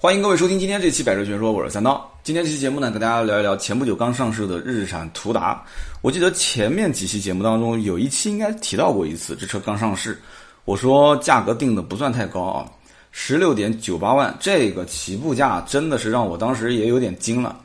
[0.00, 2.08] 欢迎各位收听今天这期《百车全说》，我是三刀。
[2.22, 5.60] 今天这期节目呢，跟大家聊一聊前不久刚上市的日产途达。
[6.02, 10.16] 我记得前面几期节目当中有一期应该提到过一次，这车刚上市，
[10.64, 12.70] 我说价格定的不算太高啊，
[13.10, 17.60] 十六点九八万，这个起步价真的是让我当时也有点惊了。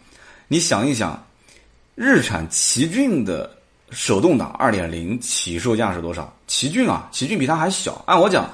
[0.47, 1.23] 你想一想，
[1.93, 3.47] 日产奇骏的
[3.91, 6.35] 手动挡二点零起售价是多少？
[6.47, 8.01] 奇骏啊，奇骏比它还小。
[8.07, 8.49] 按我讲。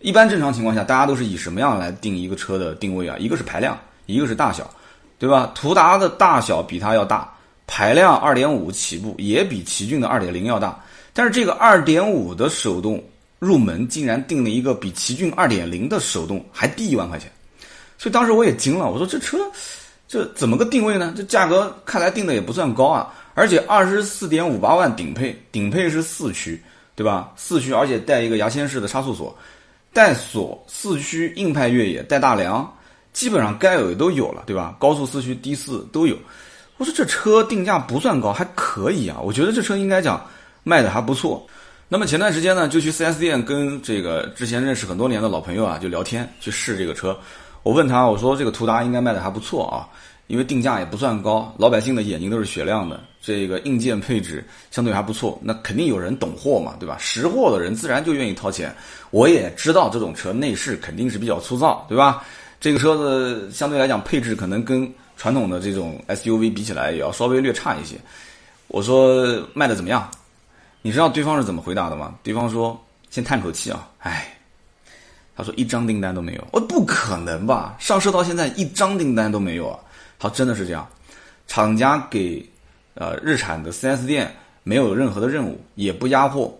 [0.00, 3.16] 一般正常情况下，大家都是以什么样来定一个车的定位啊？
[3.18, 3.76] 一个是排量，
[4.06, 4.68] 一个是大小，
[5.18, 5.50] 对吧？
[5.54, 7.28] 途达的大小比它要大，
[7.66, 10.78] 排量二点五起步也比奇骏的二点零要大，
[11.12, 13.02] 但是这个二点五的手动
[13.40, 17.28] 入门竟然定了一个比奇骏二点零的手动还低一万块钱，
[17.98, 19.36] 所以当时我也惊了，我说这车
[20.06, 21.12] 这怎么个定位呢？
[21.16, 26.62] 这价格看来定的也不算高啊，而且二十四点五八万顶配，顶配是四驱，
[26.94, 27.32] 对吧？
[27.36, 29.36] 四驱而且带一个牙签式的差速锁。
[29.92, 32.70] 带锁四驱硬派越野带大梁，
[33.12, 34.76] 基本上该有的都有了，对吧？
[34.78, 36.16] 高速四驱低四都有。
[36.76, 39.18] 我说这车定价不算高，还可以啊。
[39.20, 40.24] 我觉得这车应该讲
[40.62, 41.44] 卖的还不错。
[41.88, 47.18] 那么前段时间呢，就去 4S 店跟这个之前认识很多年的老朋友啊，就聊天去试这个车。
[47.64, 49.88] 我问他，我说这个途达应该卖的还不错啊。
[50.28, 56.96] 因为定价也不算高，老百姓的眼睛都是雪亮的，这个硬件配置相对还不错，那肯定有人懂货嘛，对吧？
[57.00, 58.72] 识货的人自然就愿意掏钱。
[59.10, 62.22] 我也知道这种车内饰肯定是比较粗糙，对吧？
[62.60, 67.96] 这个车子相对来讲配置可能跟传统的这种 SUV 比起来也要稍微略差一些。
[68.66, 70.10] 我说卖的怎么样？
[70.82, 72.14] 你知道对方是怎么回答的吗？
[72.22, 74.36] 对方说先叹口气啊，唉，
[75.34, 76.46] 他说一张订单都没有。
[76.52, 77.76] 我不可能吧？
[77.78, 79.78] 上市到现在一张订单都没有啊。
[80.20, 80.84] 好，真的是这样，
[81.46, 82.44] 厂家给
[82.94, 86.52] 呃日产的 4S 店没有任何的任务，也不压货，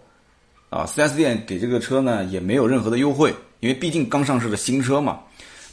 [0.71, 5.19] 啊，4S 店给这个车呢也没有任何的优惠，因为毕竟刚上市的新车嘛。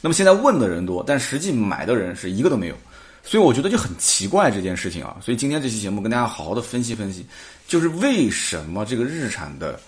[0.00, 2.74] 那么现在问的人多，但实际买的人是一个都没有，
[3.22, 5.16] 所以我觉得就很奇怪这件事情啊。
[5.22, 7.24] 所以今天这期节目跟大家好好的分析分析，
[7.68, 9.78] 就是为什么这个日产的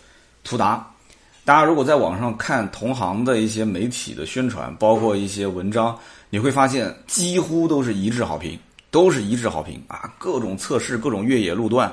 [0.45, 0.89] 途达，
[1.45, 5.99] 大家如果在网上看同行的一些媒体的宣传，包括一些文章。
[6.31, 8.59] 你会发现几乎都是一致好评，
[8.91, 10.13] 都是一致好评啊！
[10.19, 11.91] 各种测试，各种越野路段，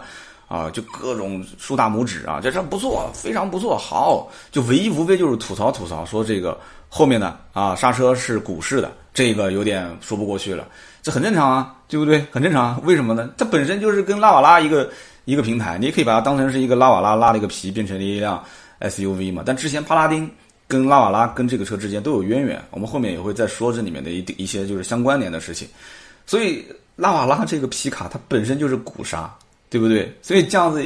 [0.48, 2.40] 啊，就各种竖大拇指啊！
[2.44, 4.30] 这车不错，非常不错，好！
[4.52, 6.60] 就唯一无非就是吐槽吐槽，说这个
[6.90, 10.68] 后面的啊刹车是鼓式的，这个有点说不过去了。
[11.02, 12.26] 这很正常啊，对不对？
[12.32, 12.84] 很正常。
[12.84, 13.30] 为什么呢？
[13.38, 14.90] 它本身就是跟拉瓦拉一个
[15.24, 18.44] 一个平台，你也可以把它当成是一个拉瓦拉拉了一个皮变成了一辆
[18.82, 19.44] SUV 嘛。
[19.46, 20.30] 但之前帕拉丁。
[20.68, 25.68] 跟拉瓦拉跟这个车之间都有渊源，我们后面也会再说这里面的一一些就是相关联的事情。
[26.26, 26.66] 所以
[26.96, 29.32] 拉瓦拉这个皮卡它本身就是鼓刹，
[29.70, 30.12] 对不对？
[30.22, 30.84] 所以这样子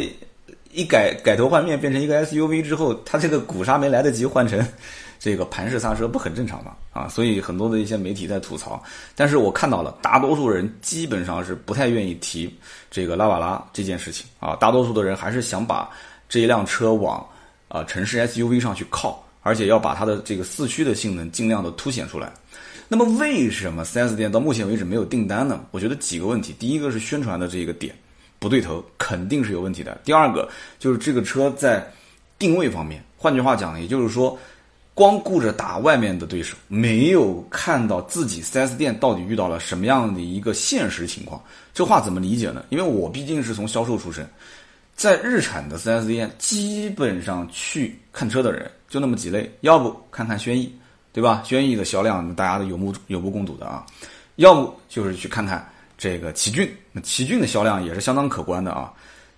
[0.72, 4.64] 一改改头换面变成一个 SUV 之后，它这个鼓刹没来得及换成
[5.18, 6.76] 这个盘式刹车，不很正常吗？
[6.92, 8.84] 啊，所以很多的一些媒体在吐槽，
[9.16, 12.54] 但是我看到了大多数人基本上是不太愿意提
[12.92, 15.90] 这个拉瓦拉这件事情啊，大多数的人还是想把
[16.28, 17.26] 这一辆车往
[17.70, 19.24] 啊城市 SUV 上去靠。
[19.42, 22.32] 而且要把它的这个四驱的性能尽量的凸显出来。
[22.88, 25.64] 那么为什么 4S 店到目前为止没有订单呢？
[25.72, 26.56] 我觉得几个问题。
[26.58, 27.94] 第一个是宣传的这个点
[28.40, 30.00] 不对头，肯定是有问题的。
[30.04, 31.88] 第二个就是这个车在
[32.40, 34.36] 定位方面，换句话讲，也就是说，
[34.96, 41.40] 光顾着打外面的对手，没有看到自己 4S 店到底遇到了什么样的一个现实情况。
[41.74, 42.66] 这话怎么理解呢？
[42.70, 44.28] 因为我毕竟是从销售出身。
[45.00, 50.70] 在日产的 4S 店，基本上去看车的人就那么几类，要不看看轩逸，
[51.14, 51.42] 对吧？
[51.46, 53.86] 轩逸的销量大家都有目有目共睹的啊。
[54.36, 55.66] 要不就是去看看
[55.98, 58.92] 这个奇骏，那奇骏的销量也是相当可观的啊。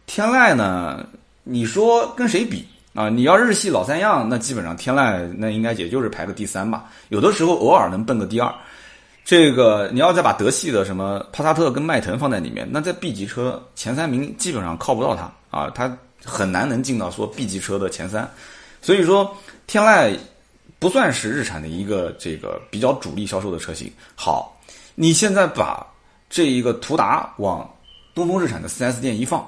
[0.08, 1.06] 天籁呢，
[1.44, 3.08] 你说跟谁比啊？
[3.08, 6.90] 你要日系老三样，那基本上天籁那应该也就是排个第三吧。
[7.10, 8.52] 有的时候偶尔能奔个第二。
[9.24, 15.32] 这个你要再把德系的什么帕萨特跟迈腾放在里面，那在 B 级车前三名基本上靠不到它。
[15.52, 18.30] 啊，它很难能进到说 B 级车的前三，
[18.82, 19.36] 所以说
[19.68, 20.18] 天籁
[20.80, 23.92] 不算是日产的一个这个比较主力销售的车型。
[24.16, 24.58] 好，
[24.96, 25.86] 你现在把
[26.30, 27.70] 这一个途达往
[28.16, 29.46] 东风日产的 4S 店一放，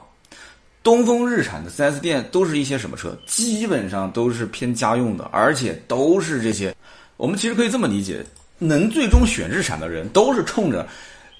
[0.83, 3.17] 东风日产的 4S 店都是一些什么车？
[3.25, 6.75] 基本上都是偏家用的，而且都是这些。
[7.15, 8.25] 我们其实可以这么理解，
[8.57, 10.87] 能最终选日产的人都是冲着。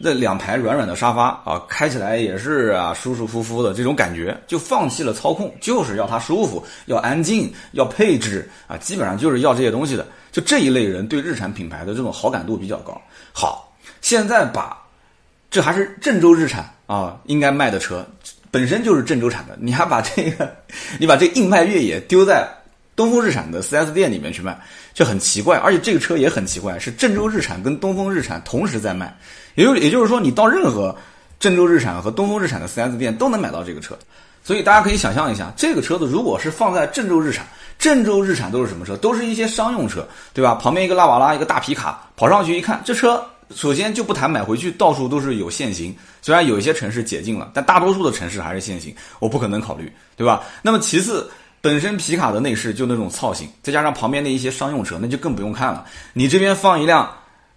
[0.02, 10.06] 这两排软软的沙发啊，开起来也是啊，舒舒服服的这种感觉，就放弃了操控，就是要它舒服，要安静，要配置啊，基本上就是要这些东西的。
[10.30, 13.00] 就这一类人对日产品牌的这种好感度比较高。
[13.32, 14.78] 好，现在把
[15.50, 18.06] 这还是郑州日产啊，应该卖的车
[18.52, 20.54] 本身就是郑州产的，你还把这个，
[21.00, 22.46] 你把这硬派越野丢在
[22.94, 24.60] 东风日产的 4S 店里面去卖，
[24.94, 25.58] 就很奇怪。
[25.58, 29.16] 而且这个车也很奇怪，是郑州日产跟东风日产同时在卖，
[29.56, 30.96] 也就也就是说，你到任何
[31.40, 33.98] 郑州日产和东风日产的 4S 店都能买到这个车。
[34.46, 37.48] 所以大家可以想象一下，这个车子如果是放在郑州日产，
[37.80, 38.98] 郑州日产都是什么车？
[38.98, 40.56] 都是一些商用车，对吧？
[40.56, 43.24] 旁边一个拉瓦拉，一个大皮卡，跑上去一看，这车
[43.56, 45.96] 首先就不谈买回去，到处都是有限行。
[46.22, 50.44] 虽然有一些城市解禁了，但大多数的城市还是限行，我不可能考虑，对吧？
[50.62, 51.32] 那么其次，
[51.64, 55.84] 本身皮卡的内饰就那种造型，再加上旁边的一些商用车，那就更不用看了。
[56.14, 57.10] 你这边放一辆。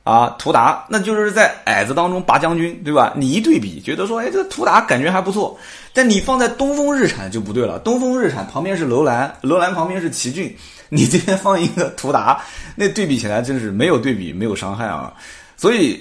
[0.06, 3.12] 啊，途达那就是在矮子当中拔将军，对吧？
[3.16, 5.58] 你一对比，觉得说，哎，这个途达感觉还不错。
[5.92, 10.56] 但你放在东风日产就不对了，东风日产旁边是楼兰，楼兰旁边是奇骏，
[10.90, 12.40] 你这边放一个途达，
[12.76, 15.12] 那对比起来真是没有对比，没有伤害啊。
[15.56, 16.00] 所以，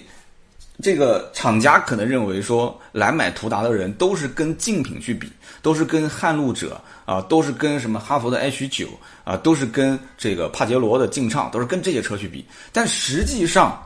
[0.81, 5.31] 这个厂家可能认为说，来买途达的人都是跟竞品去比，
[5.61, 8.89] 都是跟撼路者啊，都是跟什么哈佛的 H 九
[9.23, 12.45] 啊，都是跟这个帕杰罗的劲畅，都是跟这些车去比。
[12.73, 13.81] 但实际上，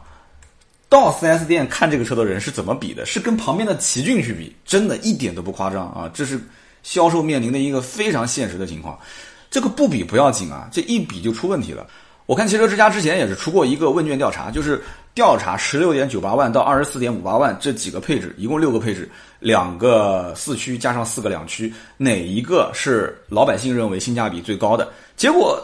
[0.89, 3.05] 到 4S 店看这个车的人是怎么比的？
[3.05, 6.09] 是跟旁边的奇骏去比，真的一点都不夸张啊！
[6.11, 6.41] 这是
[6.81, 8.97] 销售面临的一个非常现实的情况。
[9.51, 11.85] 这个不比不要紧啊，这一比就出问题了。
[12.29, 14.79] 我看汽车之家之前也是出过一个问卷调查，就是
[15.15, 19.09] 调查十六点九八万到二十四点五八万这几个配置，一共六个配置，
[19.39, 24.87] 两个四驱加上四个两驱，哪一个是老百姓认为性价比最高的？
[25.17, 25.59] 结果。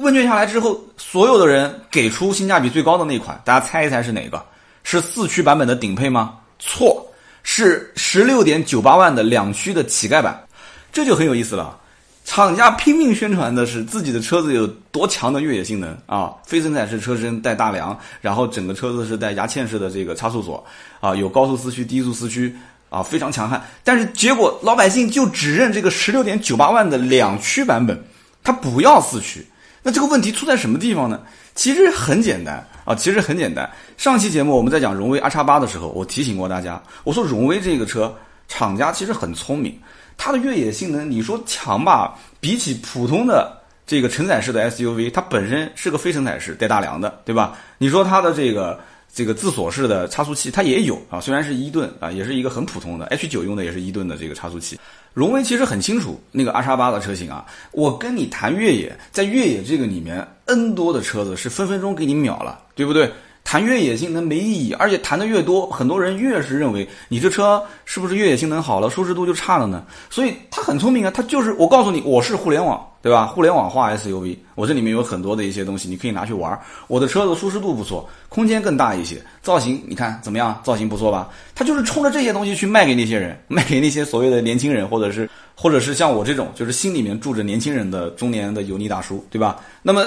[0.00, 4.44] 问卷下来之后，所有的人给出性价比最高的那款，大家猜一猜是哪个？
[4.82, 6.40] 是四驱版本的顶配吗？
[6.58, 7.06] 错，
[7.44, 10.44] 是十六点九八万的两驱的乞丐版。
[10.92, 11.78] 这就很有意思了，
[12.24, 20.64] 厂家拼命宣传的是自己的车子有多强的越野性能啊，非承载式车身带大梁，然后整个车子是带牙嵌式的这个差速锁
[21.00, 22.56] 啊，有高速四驱、低速四驱
[22.88, 23.62] 啊，非常强悍。
[23.84, 28.02] 但是结果老百姓就只认这个十六点九八万的两驱版本，
[28.42, 29.46] 他不要四驱。
[29.82, 31.20] 那这个问题出在什么地方呢？
[31.54, 33.70] 其实很简单啊，其实很简单。
[33.98, 38.12] 上期节目我们在讲荣威 R 叉八的时候，我提醒过大家，我说荣威这个车
[38.48, 39.78] 厂家其实很聪明，
[40.16, 47.56] 它的越野性能你说强吧，比起普通的这个承载式的 SUV，它本身是个非承载式带大梁的，对吧？
[47.78, 48.80] 你说它的这个
[49.12, 54.78] 这个自锁式的差速器，它也有啊，虽然是一吨啊，也是一个很普通的 H 九用的也是一吨的这个差速器。
[55.12, 63.12] 荣威其实很清楚那个 R 叉八的车型啊，我跟你谈越野，在越野这个里面，N 多的车子是分分钟给你秒了，对不对？
[63.44, 69.84] 谈越野性能没意义，而且谈的越多，很多人越是认为你这车是不是越野性能好了，舒适度就差了呢？
[70.10, 73.26] 所以他很聪明啊，他就是我告诉你，我是互联网，对吧？
[73.26, 76.58] 互联网化 SUV，我这里面有很多的一些东西，你可以拿去玩。
[76.88, 80.58] 我的车子舒适度不错，空间更大一些，造型你看怎么样？
[80.64, 81.28] 造型不错吧？
[81.54, 89.60] 他就是冲着这些东西去卖给那些人， 卖给那些所谓的年轻人，或者是或者是像我这种，就是心里面住着年轻人的中年的油腻大叔，对吧？
[89.82, 90.04] 那么。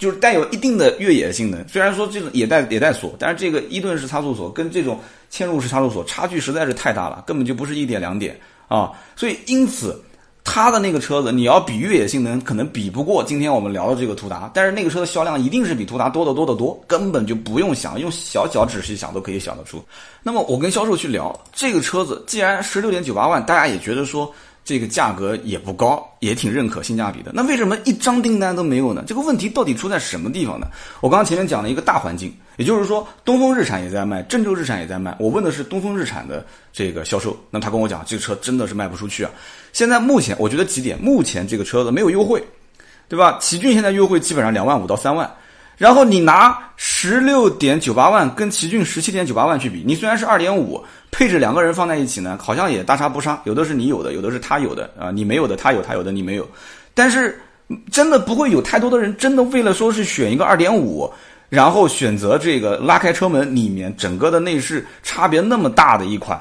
[0.00, 4.98] 就是带有一定的越野性能，虽然说这种也带也带锁，但是这个一吨式差速锁跟这种
[5.30, 8.92] 嵌入式差速锁差距实在是太大了，根本就不是一点两点啊！
[9.14, 10.02] 所以因此，
[10.42, 19.84] 它的那个车子你要比越野性能，可能比不过今天我们聊的这个途达，但是那个车的销量一定是比途达多得多得多，根本就不用想，用小脚趾细想都可以想得出。
[20.22, 24.32] 那么我跟销售去聊这个车子，既然十六点九八万，大家也觉得说。
[24.64, 27.32] 这个价格也不高，也挺认可性价比的。
[27.34, 29.02] 那为什么一张订单都没有呢？
[29.06, 30.68] 这个问题到底出在什么地方呢？
[31.00, 35.16] 我刚刚前面讲了一个大环境，也就是说，东风日产也在卖，郑州日产也在卖。
[35.18, 39.30] 我问的是东风日产的这个销售，那他跟我讲，这个车真的是卖不出去啊。
[39.72, 42.42] 现在目前我觉得几点，目前这个车子没有优惠，
[43.08, 43.38] 对吧？
[43.40, 45.28] 奇骏现在优惠基本上两万五到三万。
[45.80, 50.78] 然后你拿十六点九八万跟奇骏十七点九八万去比，你虽然是二点五
[51.10, 53.40] 配置，两个人放在一起呢，好像也大差不差。
[53.44, 56.46] 有的是你有的，有的是他有的啊，你没有的他有，他有的你没有。
[56.92, 57.40] 但是
[57.90, 61.10] 真的不会有太多的人真的为了说是选一个二点五，
[61.48, 66.38] 然后选择这个拉开车门里面整个的内饰差别那么大的一款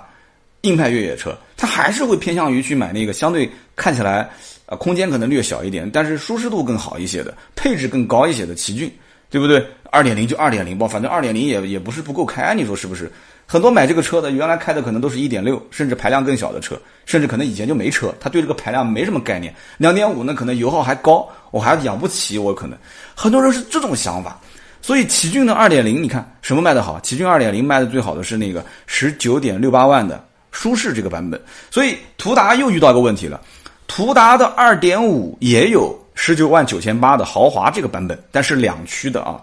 [0.64, 4.30] 硬派越野车，他还是会偏向于去买那个相对看起来
[4.66, 8.92] 啊空间可能略小一点，但是舒适度更好一些的，配置更高一些的奇骏。
[9.30, 9.66] 对不对？
[9.92, 13.12] 二点零就二点零吧，反正二点零也也不是不够开，你说是不是？
[13.46, 19.52] 很多买这个车的，原来开的可能都是一点六，甚至排量更小的车，甚至可能以前就没车，他对这个排量没什么概念。
[19.78, 22.78] 两点五那可能油耗还高，我还养不起，我可能
[23.16, 24.40] 很多人是这种想法。
[24.82, 27.00] 所以奇骏的二点零，你看什么卖的好？
[27.00, 31.42] 奇骏二点零卖的最好的是那个十九点六八万的舒适这个版本。
[31.72, 33.42] 所以途达又遇到一个问题了，
[33.88, 36.00] 途达的二点五也有。
[36.22, 39.42] 十九万九千八的豪华这个版本，但是两驱的啊，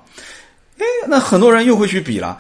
[0.79, 2.39] 哎，那很多人又会去比了。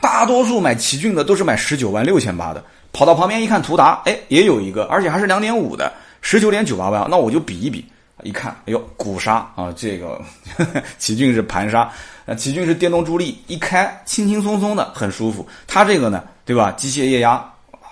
[0.00, 7.84] 大多数买奇骏的都是买十九万六千八的，跑到旁边一看途达，哎，也有一个，而且还是两点五的，十九点九八万，那我就比一比，
[8.22, 10.22] 一看，哎呦，鼓刹啊，这个
[10.96, 11.90] 奇骏是盘刹，
[12.26, 15.44] 呃奇骏是电动助力，一开轻轻松松的，很舒服。
[15.66, 16.70] 它这个呢，对吧？
[16.70, 17.44] 机械液压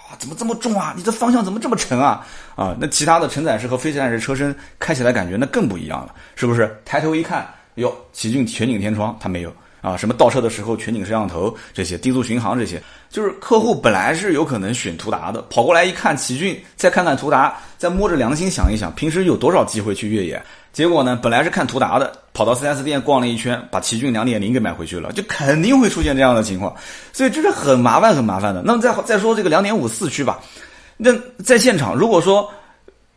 [0.09, 0.95] 啊，怎么这么重啊？
[0.97, 2.25] 你这方向怎么这么沉啊？
[2.55, 6.81] 啊，那其他的承载式和非承载式车身开起来感觉那更不一样了，是不是？
[6.85, 9.53] 抬头一看，哟，奇骏全景天窗它没有。
[9.83, 20.43] 啊，什么倒车的时候全景摄像头这些，低速巡航这些，就是客户本来是有可能选途达的，跑过来一看奇骏，再看看途达，再摸着良心想一想，平时有多少机会去越野？
[20.77, 26.77] 结果呢，本来是看途达的，跑到 4S 店逛了一圈，把奇骏2.0给买回去了，就肯定会出现这样的情况，
[27.15, 28.61] 所以这是很麻烦很麻烦的。
[28.63, 30.39] 那么再再说这个2.5四驱吧，
[30.99, 31.11] 那
[31.43, 32.47] 在现场如果说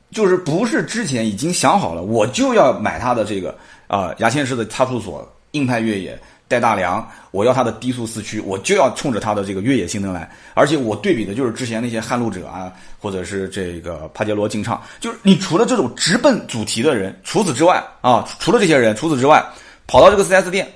[0.09, 3.53] 就是不是之前已经想好了，我就要买它的这个
[3.87, 6.17] 啊牙签式的差速锁硬派越野。
[6.49, 19.45] 带大梁，我要它的低速四驱，我就要冲着它的这个越野性能来，而且我对比的就是之前那些撼路者啊，或者是这个帕杰罗劲畅，就是你除了这种直奔主题的人，除此之外啊，除了这些人，除此之外，
[19.85, 20.67] 跑到这个 4S 店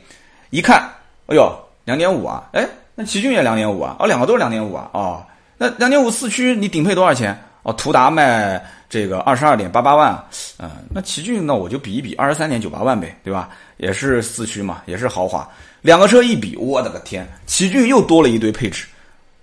[0.52, 0.88] 一看，
[1.26, 1.52] 哎呦，
[1.86, 5.26] 两点五啊，哎，那奇骏也两点五啊，哦，两个都是两点五啊，哦，
[5.58, 7.36] 那两点五四驱你顶配多少钱？
[7.64, 10.24] 哦，途达卖这个二十二点八八万，
[10.60, 13.50] 嗯，那奇骏那我就比一比，二十三点九八万呗，对吧？
[13.78, 15.50] 也是四驱嘛，也是豪华。
[15.82, 18.86] 两个车一比，我的个天，奇骏又多了一堆配置，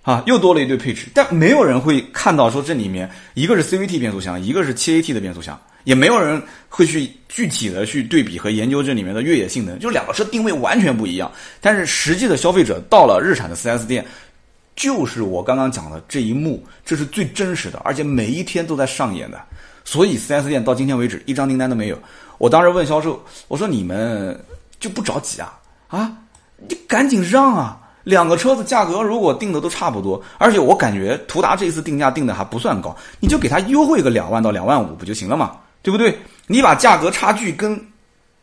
[0.03, 1.07] 啊，又多了一堆配置。
[1.13, 9.77] 但没有人会看到说这里面一个是 CVT 变速箱，一个是 7AT 的变速箱，也没有人会去具体的去对比和研究这里面的越野性能。
[9.77, 11.29] 就两个车定位完全不一样。
[11.59, 14.05] 但是实际的消费者到了日产的 4S 店，
[14.75, 19.39] 就是我刚刚讲的这一幕，这是最真实的，而且每一天都在上演的。
[19.83, 21.97] 所以 4S 店到今天为止一张订单都没有。
[22.37, 24.39] 我当时问销售，我说你们
[24.79, 25.59] 就不着急啊？
[25.87, 26.11] 啊？
[26.67, 27.77] 你赶紧让啊！
[28.03, 35.57] 两个车子价格如果定的都差不多，而且我感觉途达这一次定价定的还不算高，你就给他优惠个两万到两万五不就行了嘛？
[35.83, 36.17] 对不对？
[36.47, 37.79] 你把价格差距跟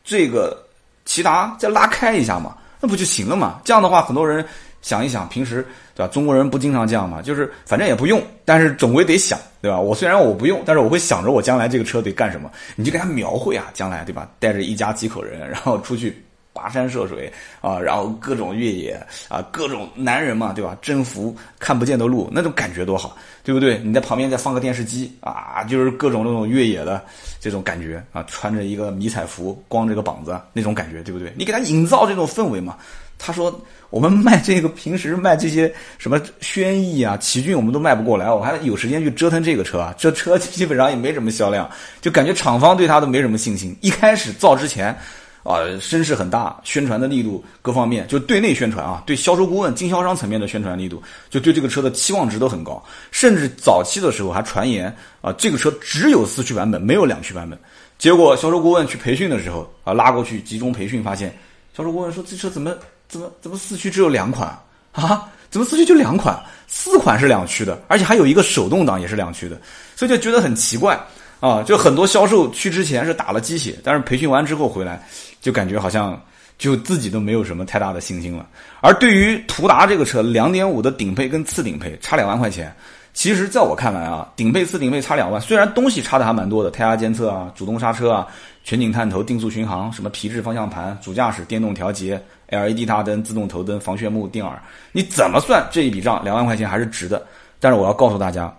[0.05, 0.65] 这个
[1.07, 3.61] 骐达再拉开一下嘛，那不就行了嘛？
[3.65, 4.47] 这样的话，很多人
[4.83, 6.13] 想一想，平时对吧？
[6.13, 9.79] 中国人不经常这样嘛，就是反正也不用，但是总归得想，对吧？
[9.79, 14.29] 我虽然我不用，但是我会想着我将来这个车得干什么，你就给他描绘啊，将来对吧？
[14.39, 16.23] 带着一家几口人，然后出去。
[16.55, 20.77] 跋山涉水啊，然后各种越野啊，各种男人嘛，对吧？
[20.83, 23.79] 征服看不见的路，那种感觉多好，对不对？
[23.85, 27.01] 你在旁边再放个电视机啊，就是各种那种越野的
[27.39, 31.33] 这种感觉啊，穿着一个迷彩服，光着个膀子那种感觉，对不对？
[31.37, 32.77] 你给他营造这种氛围嘛。
[33.19, 39.95] 他说我们卖这个，平时卖这些什么轩逸啊、奇骏，我们都卖不过来，我还有时间去折腾这个车啊？
[39.99, 41.69] 这车基本上也没什么销量，
[42.01, 43.77] 就感觉厂方对他都没什么信心。
[43.81, 44.97] 一开始造之前。
[45.45, 52.85] 啊，声势很大，宣传的力度各方面，就对内宣传啊，对销售顾问、经销商层面的宣传力度，就对这个车的期望值都很高。
[53.13, 57.59] 甚至早期的时候还传言啊，这个车只有四驱版本，没有两驱版本。
[57.97, 61.35] 结果销售顾问去培训的时候啊，拉过去集中培训，发现
[61.75, 62.75] 销售顾问说这车怎么
[63.09, 64.49] 怎么怎么四驱只有两款
[64.93, 65.29] 啊？
[65.51, 66.39] 怎么四驱就两款？
[66.67, 69.59] 四款是两驱的，而且还有一个手动挡也是两驱的，
[69.97, 70.99] 所以就觉得很奇怪。
[71.41, 75.03] 啊，就很多销售去之前是打了鸡血，但是培训完之后回来，
[75.41, 76.21] 就感觉好像
[76.59, 78.45] 就自己都没有什么太大的信心了。
[78.81, 82.75] 而对于途达这个车，两点五的顶配跟次顶配差两万块钱，
[83.15, 88.27] 其实在我看来啊，顶配次顶配差两万，虽然东西差的还蛮多的，胎压监测啊、主动刹车啊、
[88.65, 94.61] 全景探头、定速巡航、什么皮质方向盘、主驾驶电动调节、LED 大灯、自动头灯、防眩目、定耳，
[94.93, 97.27] 你怎么算这一笔账，两万块钱还是值的。
[97.61, 98.55] 但是我要告诉大家。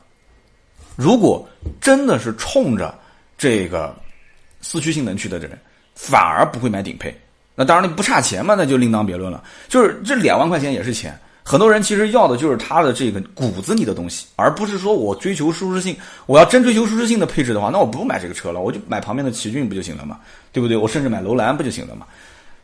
[0.96, 1.48] 如果
[1.80, 2.94] 真的是冲着
[3.38, 3.96] 这个
[4.62, 5.58] 四驱性能去的人，
[5.96, 7.18] 反而不会买顶配。
[7.56, 9.42] 那当然你不差钱嘛，那就另当别论了。
[9.70, 15.96] 就是这两万块钱也是钱，很多人其实要的就是它的这个骨子里的东西，而不是说我追求舒适性。
[16.26, 20.20] 我要真追求舒适性的配置的话，那我不买这个车了，我就买旁边的奇骏不就行了嘛？
[20.52, 20.76] 对不对？
[20.76, 22.06] 我甚至买楼兰不就行了嘛？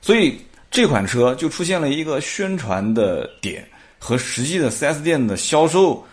[0.01, 0.38] 所以
[0.70, 3.66] 这款车就出现了一个宣传的点
[4.00, 6.06] 和实际的 4S 店的销售。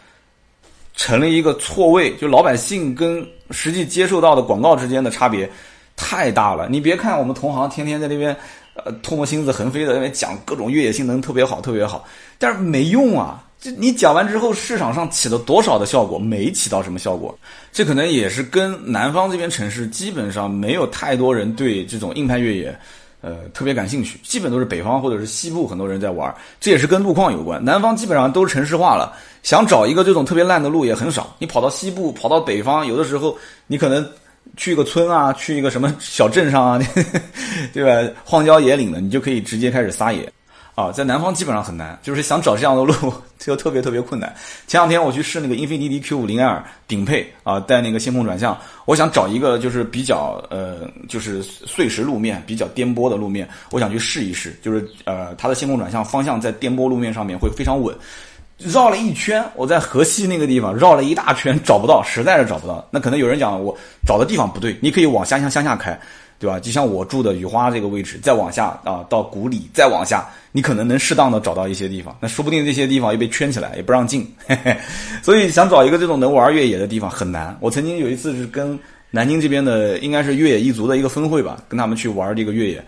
[0.95, 5.51] 成了一个错位，就老百姓跟实际接受到的广告之间的差别
[5.97, 6.69] 太大了。
[6.69, 8.37] 你别看我们同行天天在那边，
[8.75, 12.07] 呃，唾沫星子横飞的那边讲各种越野性能特别好，特别好，
[12.39, 13.43] 但是没用啊！
[13.59, 16.19] 这你讲完之后，市场上起了多少的效果？
[16.19, 17.37] 没起到什么效果。
[17.73, 22.79] 这可能也是跟南方这边城市基本上没有太多人对这种硬派越野。
[23.23, 27.65] 呃，特别感兴趣，基本都是北方或者是西部很多人在玩，这也是跟路况有关。
[27.65, 31.35] 南方基本上都是城市化了，想找一个这种特别烂的路也很少。
[31.39, 33.39] 你跑到西部，跑到北方，有的时候
[33.69, 34.05] 你可能
[34.57, 36.81] 去一个村啊，去一个什么小镇上啊，
[37.73, 38.13] 对吧？
[38.25, 40.31] 荒郊野岭的，你就可以直接开始撒野。
[40.75, 42.95] 啊，在南方基本上很难，就是想找这样的路
[43.39, 44.35] 就特别特别困难。
[44.67, 57.95] 前两天我去试那个英菲尼迪 Q 五零 L 顶配啊，带那个线控转向，我想找一个就是比较呃就是碎石路面、比较颠簸的路面，我想去试一试，就是呃它的线控转向方向在颠簸路面上面会非常稳。
[58.59, 62.87] 绕了一圈，我在河西那个地方绕了一大圈，找不到，实在是找不到。
[62.93, 63.77] 那可能有人讲我
[64.07, 65.99] 找的地方不对，你可以往下向向下开，
[66.43, 66.59] 对吧？
[66.59, 72.17] 就像我住的雨花这个位置，再往下啊到谷里，再往下，你可能能适当的找到一些地方。
[72.21, 74.29] 那说不定这些地方又被圈起来，也不让进。
[74.45, 74.77] 嘿 嘿
[75.23, 77.57] 所以想找一个这种能玩越野的地方很难。
[77.61, 78.77] 我曾经有一次是跟
[79.13, 82.85] 南京这边的，应该是越野一族的一个分会吧，跟他们去玩这个越野。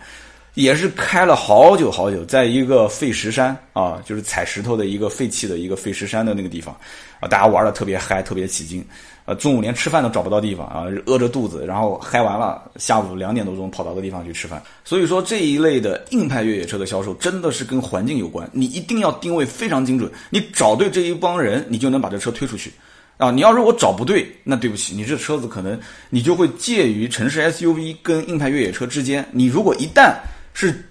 [0.55, 6.73] 也是开了好久好久，在一个废石山啊，就是踩石头的一个废弃的一个废石山的那个地方，
[7.19, 8.85] 啊，大家玩的特别嗨，特别起劲，
[9.25, 14.61] 呃，中午连吃饭都找不到地方啊，饿着肚子，然后嗨完了，下午两点多钟跑到个地方去吃饭。
[14.83, 22.71] 所以说这一类的硬派越野车的销售真的是跟环境有关，你一定要定位非常精准，你找对这一帮人，你就能把这车推出去。
[23.17, 25.79] 啊，你要如果找不对，那对不起，你这车子可能
[26.09, 30.13] 你就会介于城市 SUV 跟硬派越野车之间，你如果一旦
[30.53, 30.85] 是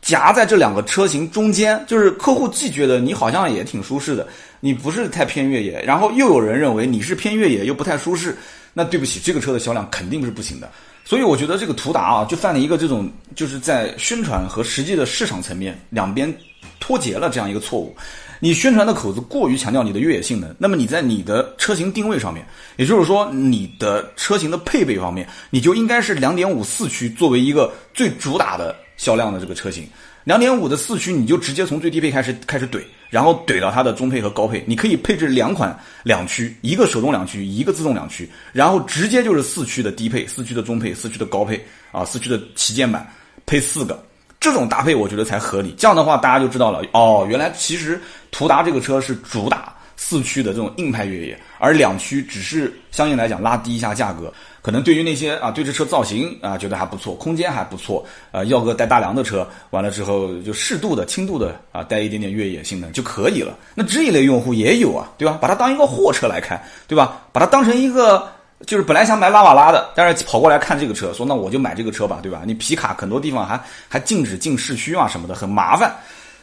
[0.00, 4.26] 夹在这两个车型中间，就是客户既觉得你好像也挺舒适的，
[4.60, 8.36] 你不是太偏越野，然后又有人认为你是偏越野又不太舒适，
[8.72, 10.70] 那对不起，这个车的销量肯定是不行的。
[11.04, 16.32] 所以我觉得这个途达啊，就犯了一个这种就是在宣传和实际的市场层面两边
[16.78, 17.96] 脱节了这样一个错误。
[18.40, 22.46] 你宣传的口子过于强调你的越野性能，那么你在你的车型定位上面，
[22.76, 29.88] 也就是说你的车型的配备方面，你就应该是两点五四驱作为一个最主打的销量的这个车型。
[30.28, 34.62] 两点五的四驱，你就直接从最低配开始开始怼，然后怼到它的中配和高配。
[34.66, 41.58] 你可以配置两款两驱，一个手动两驱，一个自动两驱，然后直接就是四驱的低配、四驱的中配、四驱的高配
[41.92, 43.10] 啊，四驱的旗舰版
[43.46, 44.04] 配四个。
[44.38, 47.98] 这种搭配我觉得才合理，这样的话大家就知道了哦，原来其实
[48.30, 54.30] 途达这个车是主打四驱的这种硬派越野，而两驱只是相应来讲拉低一下价格，
[54.62, 63.56] 可能对于那些啊对这车造型啊觉得还不错，空间还不错，呃要个带大梁的车，完了之后就适度的轻度的啊带一点点越野性能就可以了。
[63.74, 65.38] 那这一类用户也有啊，对吧？
[65.40, 67.22] 把它当一个货车来开，对吧？
[67.32, 68.28] 把它当成一个。
[68.66, 72.42] 就是本来想买拉瓦拉的，但是跑过来看这个车，说那我就买这个车吧，对吧？
[72.44, 75.94] 你皮卡很多地方还还禁止进市区啊什么的，很麻烦。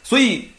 [0.02, 0.50] 所以，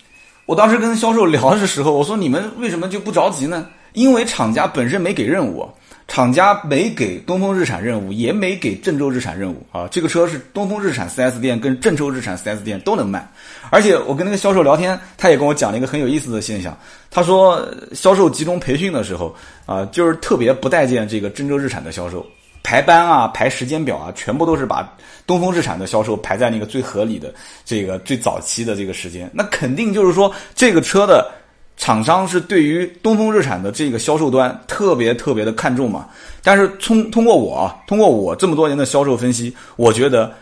[0.45, 3.67] 我当时跟销售聊的时候，我说你们为什么就不着急呢？
[3.95, 5.67] 因为厂家本身没给任务。
[6.09, 9.89] 厂家没给东风日产任务，也没给郑州日产任务啊！
[9.91, 13.29] 这个车是东风日产 4S 店跟郑州日产 4S 店都能卖，
[13.71, 16.79] 而且我跟那个销售聊天，他也跟我讲了一个很有意思的现象。
[17.11, 19.35] 他说，销售集中培训的时候
[19.67, 22.25] 啊，就是特别不待见这个郑州日产的销售，
[22.63, 24.89] 排班啊、排时间表啊，全部都是把
[25.27, 29.29] 东风日产的销售排在那个最合理的、这个最早期的这个时间。
[29.35, 31.29] 那肯定就是说这个车的。
[31.77, 36.09] 厂商是对于东风日产的这个销售端特别特别的看重嘛？
[36.43, 40.33] 但是通通过我通过我这么多年的销售分析，我觉得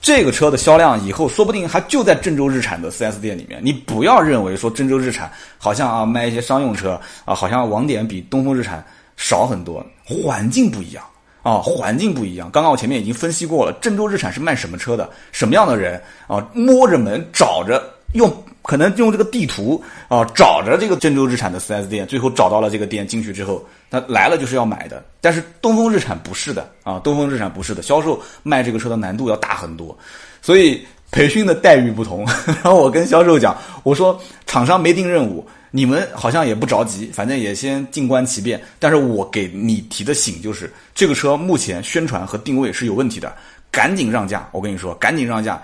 [0.00, 3.60] 这个车的销量以后说不定还就在郑州日产的 4S 店里面。
[3.62, 8.84] 你不要认为说郑州日产好像啊卖一些商用车啊，好像网点比东风日产
[9.16, 11.04] 少很多，环境不一样
[11.42, 12.50] 啊，环境不一样。
[12.52, 18.32] 刚刚我前面已经分析过了，郑州日产是卖什么车的，什么样的人啊，摸着门找着用。
[18.64, 25.04] 可能用这个地图啊，找着这个郑州日产的 4S 店，最后找到了这个店，进去之后，他来了就是要买的。
[25.20, 29.96] 但是东风日产不是的啊，东风日产不是的，销售卖这个车的难度要大很多，
[30.40, 32.24] 所以培训的待遇不同。
[32.46, 38.58] 然后我跟销售讲，我说厂商没定任务，你们好像也不着急，反正也先静观其变。
[38.78, 43.30] 但是我给你提的醒就是，这个车目前宣传和定位是有问题的，
[43.70, 44.48] 赶紧让价。
[44.52, 45.62] 我跟你说，赶紧让价。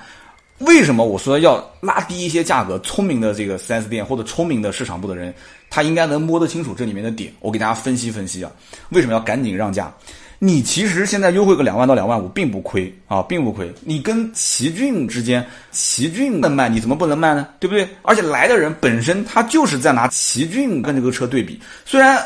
[0.61, 2.79] 为什么我说要拉低一些价格？
[2.81, 5.35] 聪明的这个 4S 店或者聪明的市场部的人，
[5.71, 7.33] 他应该能摸得清楚这里面的点。
[7.41, 8.51] 我给大家分析分析啊，
[8.91, 9.91] 为什么要赶紧让价？
[10.39, 13.73] 你其实现在优惠个两万到两万五，并不亏啊，并不亏。
[13.83, 17.49] 你跟奇骏之间，奇骏能卖，你怎么不能卖呢？
[17.59, 17.89] 对不对？
[18.03, 22.23] 而且来的人本身他就是在拿奇骏跟这个车对比，虽然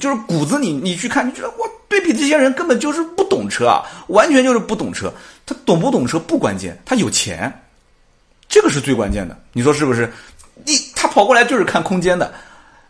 [0.00, 5.12] 就是骨子里你去看，你觉得我对比这些人根本就是不懂车啊，完全就是不懂车。
[5.46, 7.52] 他懂不懂车不关键，他有钱。
[8.48, 10.10] 这个是最关键的，你说是不是？
[10.64, 12.32] 你他跑过来就是看空间的，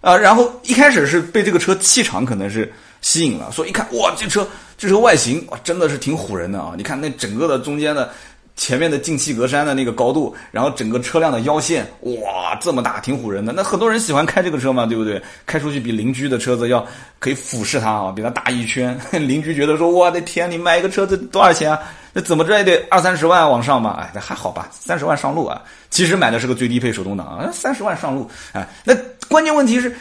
[0.03, 6.75] 啊，然后一开始是被这个车气场可能是吸引了，说一看哇，这车这车外形哇，真的是挺唬人的啊！
[6.77, 8.11] 你看那整个的中间的
[8.55, 13.53] 前面的进气格栅的那个高度，然后整个车辆的腰线哇，这么大，挺唬人的。
[13.53, 15.21] 那很多人喜欢开这个车嘛，对不对？
[15.47, 16.87] 开出去比邻居的车子要
[17.19, 18.97] 可以俯视它啊，比它大一圈。
[19.13, 21.79] 邻居觉得说我的天，你买一个车子多少钱啊？
[22.15, 23.99] 那怎么着也得二三十万往上吧？
[24.01, 25.61] 哎，那还好吧，三十万上路啊。
[25.91, 28.97] 其实买的是个最低配手动挡啊，三十万上路，哎，那
[29.29, 29.95] 关键问题是。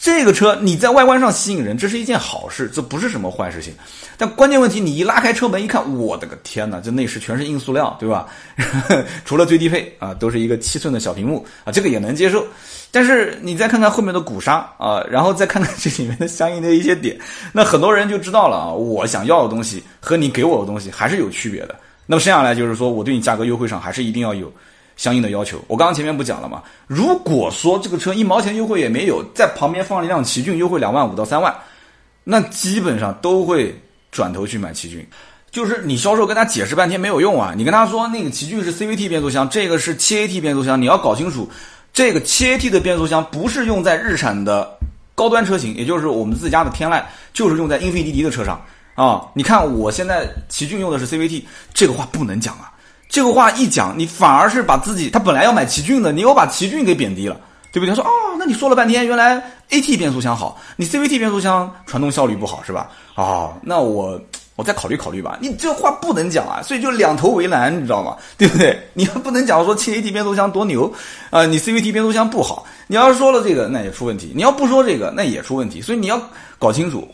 [0.00, 3.74] 这个车你在外观上吸引人，这是一件好事，这不是什么坏事情。
[4.16, 8.26] 但关键问题，你一拉开车门一看，我的个天哪，这内饰全是硬塑料，对吧？
[9.26, 12.46] 除了最低配啊，都是一个七寸的小屏幕啊，这个也能接受。
[12.90, 17.18] 但是你再看看后面的鼓刹啊，然后再看看这里面的相应的一些点，
[17.52, 21.76] 那很多人就知道了啊，我想要的东西和你给我的东西还是有区别的。
[22.06, 24.50] 那么剩下来就是说，我对你价格优惠上还是一定要有。
[25.00, 26.62] 相应的要求，我刚刚前面不讲了吗？
[26.86, 31.56] 如果说这个车一毛钱优惠也没有，在旁边放了一辆奇骏，优惠两万五到三万，
[32.22, 33.74] 那基本上都会
[34.12, 35.02] 转头去买奇骏。
[35.50, 37.54] 就是你销售跟他解释半天没有用啊！
[37.56, 41.50] 你跟他说那个奇骏是 CVT 变速箱，这个是 7AT 变速箱，你要搞清楚，
[41.94, 44.78] 这个 7AT 的变速箱不是用在日产的
[45.14, 48.62] 高端车型，也就是我们自家的天籁，就是用在英菲尼迪的车上
[48.96, 49.26] 啊！
[49.32, 52.69] 你看我现在奇骏用的是 CVT，这个话不能讲啊！
[53.10, 57.36] 这个话一讲，你反而是把自己他本来要买奇骏的，你又把奇骏给贬低了，
[57.72, 57.88] 对不对？
[57.88, 62.88] 他说哦，那你说了半天，原来 AT 变速箱好，你 CVT 变速箱传动效率不好是吧？
[63.16, 64.20] 哦，那我
[64.54, 65.36] 我再考虑考虑吧。
[65.40, 68.16] 你这话不能讲啊，所以就两头为难，你知道吗？
[68.38, 68.78] 对不对？
[68.94, 70.92] 你要不能讲说七 AT 变速箱多牛
[71.30, 72.64] 啊，你 CVT 变速箱不好。
[72.86, 75.80] 你要是说了这个，那也出问题；你要不说这个，那也出问题。
[75.82, 76.20] 所以你要
[76.58, 77.08] 搞清楚，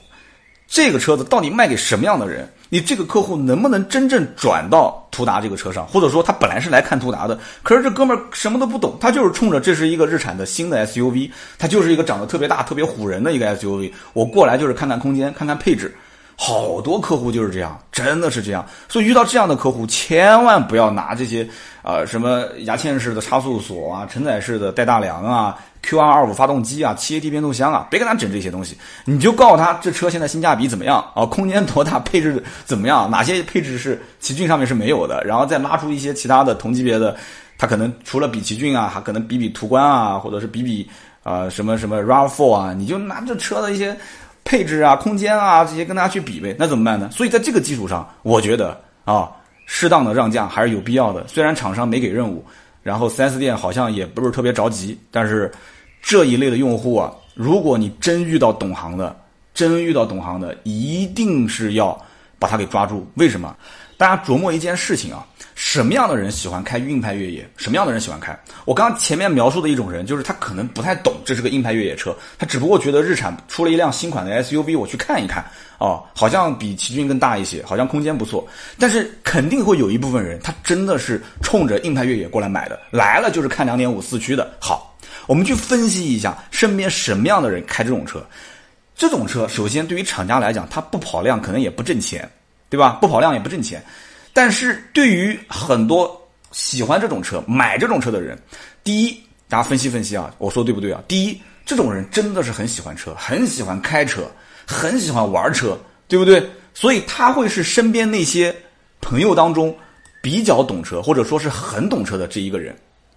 [0.69, 2.49] 这个车子到底卖给什么样的人。
[2.69, 5.87] 你这个客户能不能真正转到途达这个车上？
[5.87, 15.95] 或者说他本来是来看途达的，可是这哥们儿什么都不懂，他就是冲着这是一个日产的新的 SUV，它就是一个长得特别大、特别唬人的一个 SUV，我过来就是看看空间、看看配置。
[16.39, 18.67] 好多客户就是这样，真的是这样。
[18.89, 21.49] 所以遇到这样的客户，千万不要拿这些
[21.83, 25.57] 呃什么牙嵌式的差速锁啊、承载式的带大梁啊。
[25.87, 37.17] Q225 发动机啊，7AT 变速箱啊，别跟他整这些东西，你就告诉他这车现在性价比怎么样啊，空间多大，配置怎么样，哪些配置是奇骏上面是没有的，然后再拉出一些其他的同级别的，
[37.57, 40.89] 他可能除了比奇骏啊，还可能比比途观啊，或者是比比
[41.23, 43.97] 啊什么什么 RAV4 啊，你就拿这车的一些
[44.45, 47.09] 配置啊、空间啊这些跟大家去比呗，那怎么办呢？
[47.13, 49.31] 所以在这个基础上，我觉得啊，
[49.67, 51.25] 适当的让价还是有必要的。
[51.29, 52.45] 虽然厂商没给任务，
[52.83, 55.49] 然后 4S 店好像也不是特别着急，但是。
[56.07, 59.21] 这一类的用户啊，如果你真遇到懂行的，
[59.53, 62.01] 真遇到懂行的，一定是要
[62.39, 63.05] 把他给抓住。
[63.15, 63.57] 为什么？
[63.97, 67.51] 大家琢磨一件事情啊，什么样的人喜欢开硬派越野？
[67.57, 68.39] 什么样的人喜欢开？
[68.65, 75.45] 我刚刚前面描述的一种人，就是他可能不太懂这是个硬派越野车，他只不过觉得日产出了一辆新款的 SUV，我去看一看，
[75.79, 78.47] 哦，好像比奇骏更大一些，好像空间不错。
[78.79, 84.96] 但是肯定会有一部分人，他真的是冲着硬派越野过来买的，来了就是看两点五四驱的好。
[85.27, 88.25] 我们去分析一下身边什么样的人开这种车，
[88.95, 92.29] 这种车首先对于厂家来讲，它不跑量可能也不挣钱，
[92.71, 92.99] 对吧？
[93.01, 93.85] 不跑量也不挣钱，
[94.33, 96.19] 但是对于很多
[96.53, 98.39] 喜欢这种车、买这种车的人，
[98.85, 101.03] 第一，大家分析分析啊，我说对不对啊？
[101.09, 104.31] 第一，这种人真的是很喜欢车，很喜欢开车，
[104.65, 105.77] 很喜欢玩车，
[106.09, 106.49] 对不对？
[106.73, 108.55] 所以他会是身边那些
[109.01, 109.77] 朋友当中
[110.23, 112.75] 比较懂车，或者说是很懂车的这一个人，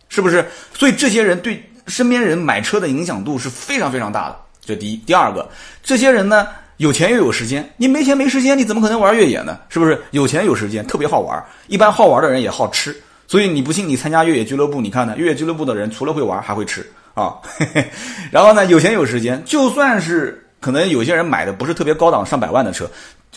[0.09, 0.45] 是不是？
[0.73, 1.63] 所以这些人对。
[1.89, 4.97] 身边人买车的影响度是非常非常大的，这第一。
[4.97, 5.49] 第二个，
[5.83, 6.47] 这些人呢
[6.77, 9.59] 有钱又有时间，你没钱没时间，你怎么可能玩越野呢？
[9.67, 10.01] 是不是？
[10.11, 11.43] 有钱有时间，特别好玩。
[11.67, 12.95] 一般好玩的人也好吃，
[13.27, 15.13] 所以你不信，你参加越野俱乐部，你看呢？
[15.17, 17.35] 越野俱乐部的人除了会玩还会吃啊。
[18.31, 22.89] 然后呢，有钱有时间，就算是可能有些人买的不是特别高档上百万的车，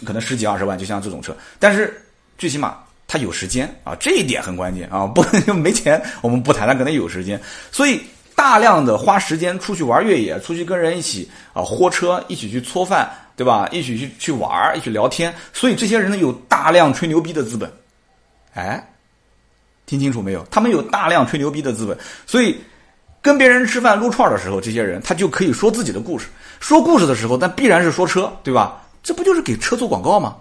[0.04, 2.00] 可能十几二十万，就像这种车，但是
[2.38, 2.76] 最起码
[3.08, 5.06] 他有时间啊，这一点很关键啊。
[5.06, 7.40] 不 没钱我们不谈，他可能有时间，
[7.72, 8.00] 所以。
[8.34, 13.68] 大量的花时间出去玩越野，出去跟人一起啊豁车，一起去搓饭，对吧？
[13.70, 17.72] 一起去去玩，一起聊天，所以这些人呢有大量吹牛逼的资本。
[18.54, 18.84] 哎，
[19.86, 20.46] 听清楚没有？
[20.50, 22.60] 他们有大量吹牛逼的资本，所以
[23.20, 26.28] 跟别人吃饭撸串的时候，这些人他就可以说自己的故事。
[26.60, 28.82] 说故事的时候，但必然是说车，对吧？
[29.02, 30.36] 这不就是给车做广告吗？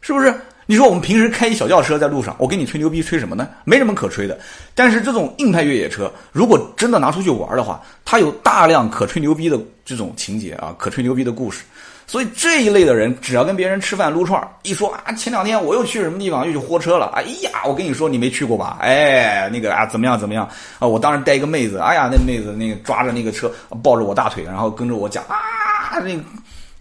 [0.00, 0.34] 是不是？
[0.66, 3.48] 你说我们平时开一小轿车在路上，我跟你吹牛逼吹什么呢？
[3.64, 4.38] 没什么可吹的。
[4.74, 11.64] 但是这种硬派越野车，如果真的拿出去玩的话，它有大量可吹牛逼的这种情节啊，可吹牛逼的故事。
[12.06, 17.12] 所以这一类的人，只要跟别人吃饭撸串，一说啊，前两天我又去什么地方，又去豁车了。
[17.14, 18.76] 哎呀，我跟你说，你没去过吧？
[18.80, 20.48] 哎，那个啊，怎么样怎么样
[20.78, 20.86] 啊？
[20.86, 23.50] 我当时带一个妹子，哎呀，那妹子那个抓着那个车，
[23.82, 26.14] 抱着我大腿，然后跟着我讲啊，那，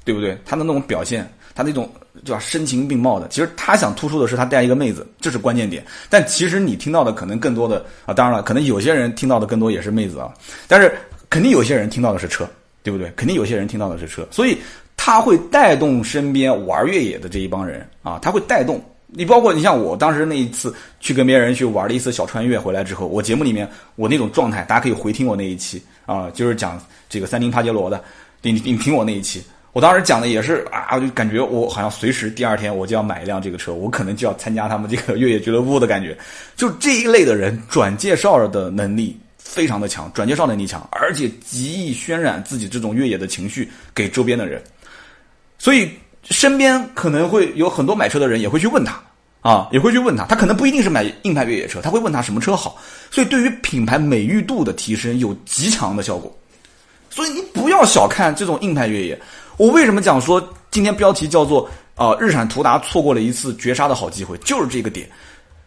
[0.04, 0.38] 对不对？
[0.46, 1.30] 他的那种表现。
[1.55, 1.91] 他那种
[2.25, 5.85] 叫声情并茂的，其实他想突出的是他带一个妹子，这是关键点。
[6.09, 10.33] 但其实你听到的可能更多的啊，当然了，可能有些人听到的更多也是妹子啊，
[10.67, 10.93] 但是
[11.29, 12.47] 肯定有些人听到的是车，
[12.81, 13.11] 对不对？
[13.15, 14.57] 肯定有些人听到的是车，所以
[14.95, 18.83] 他会带动身边玩越野的这一帮人啊，他会带动
[19.15, 28.03] 你包括你像我当时那一次去跟别人去玩了一次小穿越回来之后，我节目里面我那种状态，大家可以回听我那一期啊，就是讲这个三菱帕杰罗的，
[28.41, 36.17] 你你听我那一期，我当时讲的也是啊，就感觉我好像随时第二天我就要买一辆这个车，我可能就要参加他们这个越野俱乐部的感觉，
[36.55, 44.63] 就这一类的人转介绍的能力非常的强，转介绍能力强，而且极易渲染自己这种越野的情绪给周边的人，
[45.57, 45.91] 所以。
[46.29, 48.97] 身边可能会有很多买车的人也会去问他，
[49.41, 52.77] 啊，也会去问他，他可能不一定是买硬派越野车，他会问他什么车好，
[53.12, 56.33] 所以对于品牌美誉度的提升有极强的效果。
[57.09, 59.19] 所以你不要小看这种硬派越野。
[59.57, 65.09] 我为什么讲说今天标题叫做啊日产途达错过了一次绝杀的好机会，就是这个点，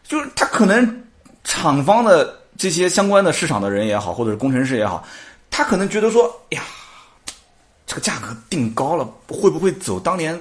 [0.03, 1.05] 就是他可能
[1.45, 5.05] 厂方的这些相关的市场的人也好，或者是工程师也好，
[5.51, 6.63] 他可能觉得说，哎呀。
[7.89, 10.37] 这个价格定高了，会不会走当年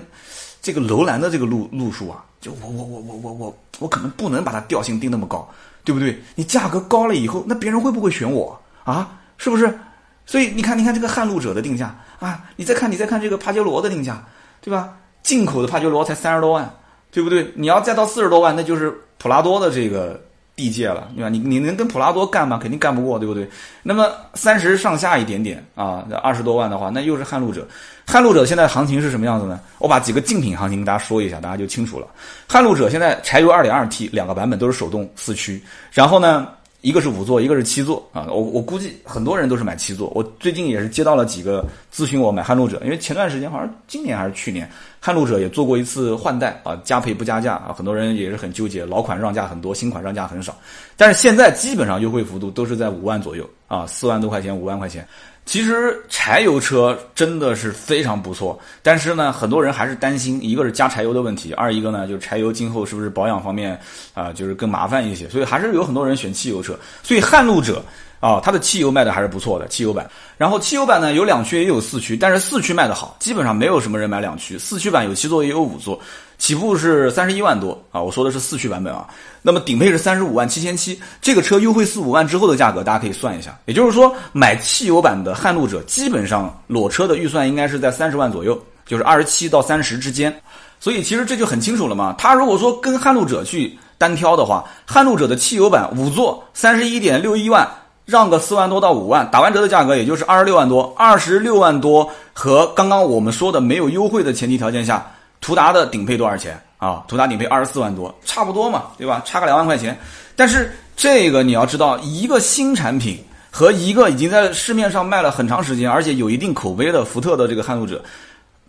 [0.63, 2.25] 这个楼兰的这个路路数啊？
[2.41, 5.47] 就我我我我我我我可能不能把它调性定那么高，
[5.83, 6.19] 对不对？
[6.33, 9.19] 你价格高了以后，那别人会不会选我啊？
[9.37, 9.79] 是不是？
[10.25, 14.23] 所以你看，你看这个撼路者的定价啊，你再看你再看这个帕杰罗的定价，
[14.61, 14.93] 对吧？
[15.23, 16.69] 进口的帕杰罗才三十多万，
[17.11, 17.51] 对不对？
[17.55, 20.21] 你要再到四十多万，那就是普拉多的这个。
[20.57, 21.27] 地界了，对吧？
[21.27, 22.57] 你你能跟普拉多干吗？
[22.57, 23.45] 肯定干不过，对不对？
[23.83, 27.67] 那么三十上下一点点啊，二十多万的话，那又是撼路者。
[28.07, 29.59] 撼路者现在行情是什么样子呢？
[29.79, 32.07] 我把几个竞品行情跟大家说一下，大家就清楚了。
[32.47, 36.47] 撼路者现在柴油二点二 T 两个版本都是手动四驱，然后呢？
[36.85, 38.27] 一个是五座，一个是七座啊！
[38.29, 40.07] 我我估计很多人都是买七座。
[40.13, 44.69] 我最近也是接到了几个咨询我买撼路者，因为前段时间好像今年还是去年，
[44.99, 50.55] 撼路者也做过一次换代啊，加配不加价啊，很多人也是很纠结，老款让价很多，新款让价很少。
[50.95, 55.07] 但是现在基本上优惠幅度都是在五万左右啊，四万多块钱，五万块钱。
[55.45, 63.79] 其实柴油车真的是非常不错，但是呢，很多人还是担心，一个是加柴油的问题，二一个呢就是柴油今后是不是保养方面
[64.15, 66.77] 啊，就是更麻烦一些，所以还是有很多人选汽油车。
[67.03, 67.85] 所以撼路者
[68.19, 70.09] 啊，它的汽油卖的还是不错的，汽油版。
[70.35, 75.99] 然后汽油版呢有两驱也有四驱，但是四驱卖的好，基本上没有什么人买两驱，四驱版有七座也有五座。
[76.37, 79.07] 起步是三十一万多啊，我说的是四驱版本啊。
[79.41, 83.57] 那么顶配是三十五万七千七，这个车优惠四五万之后的价格，大家可以算一下。
[83.65, 90.35] 也就是说，买汽油版的撼路者，基本上裸车的预算应该是在三十万左右，就是二十七到三十之间。
[90.79, 92.13] 所以其实这就很清楚了嘛。
[92.17, 97.67] 他如果说跟撼路者去单挑的话，撼路者的汽油版五座三十一点六一万，
[98.05, 100.93] 让个四万多到五万，打完折的价格也就是二十六万多。
[100.97, 105.05] 二十六万多和刚刚我们说的没有优惠的前提条件下。
[105.45, 107.03] 途达的顶配多少钱啊？
[107.07, 109.21] 途达顶配二十四万多，差不多嘛，对吧？
[109.23, 109.95] 差个两万块钱。
[110.35, 118.03] 但是这个你要知道，一个新产品和一个已经在市面上卖了很长时间，而且有一定口碑的福特的这个撼路者，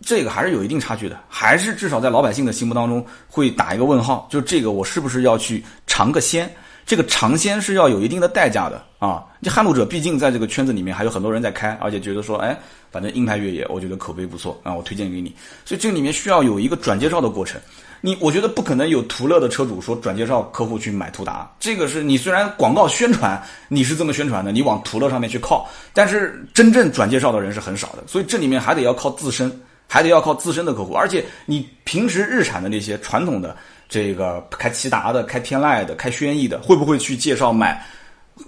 [0.05, 4.27] 这个还是有一定差距的，还是至少在老百姓的心目当中会打一个问号。
[4.29, 6.47] 就这个，我是不是要去尝个鲜？
[6.87, 9.25] 这个尝鲜是要有一定的代价的啊！
[9.43, 12.57] 这撼路者毕竟在这个圈子里面还有很多人在开，而且觉得说，哎，
[12.89, 15.35] 反正硬派越野，我觉得口碑不错啊，我推荐给你。
[15.65, 17.59] 所以这里面需要有一个转介绍的过程。
[17.99, 28.03] 你我觉得不可能有途乐的车主说转介绍客户去买途达，这个是你虽然广告宣传你是这么宣传的，你往途乐上面去靠，但是真正转介绍的人是很少的。
[28.07, 29.51] 所以这里面还得要靠自身，
[29.87, 33.57] 还得要靠自身的客户，而且你平时日产的那些传统的。
[33.89, 37.85] 这个开骐达的、开天籁的、开轩逸的，会不会去介绍买，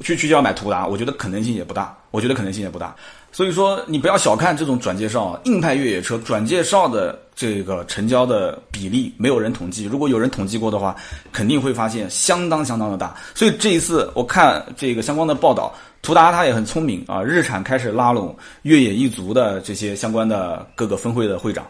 [0.02, 0.86] 去去介绍买途达？
[0.86, 2.96] 我觉得可能性也不大，我觉得可能性也不大。
[3.32, 9.86] 所以说，你不要小看这种转介绍，硬派越野车转介绍的这个成交的比例，没有人统计。
[9.86, 10.96] 如果有人统计过的话，
[11.32, 13.16] 肯定会发现相当相当的大。
[13.36, 15.72] 所以这一次我看这个相关的报道，
[16.02, 21.68] 途达他也很聪明啊，日产开始拉拢越野一族的这些相关的各个分会的会长。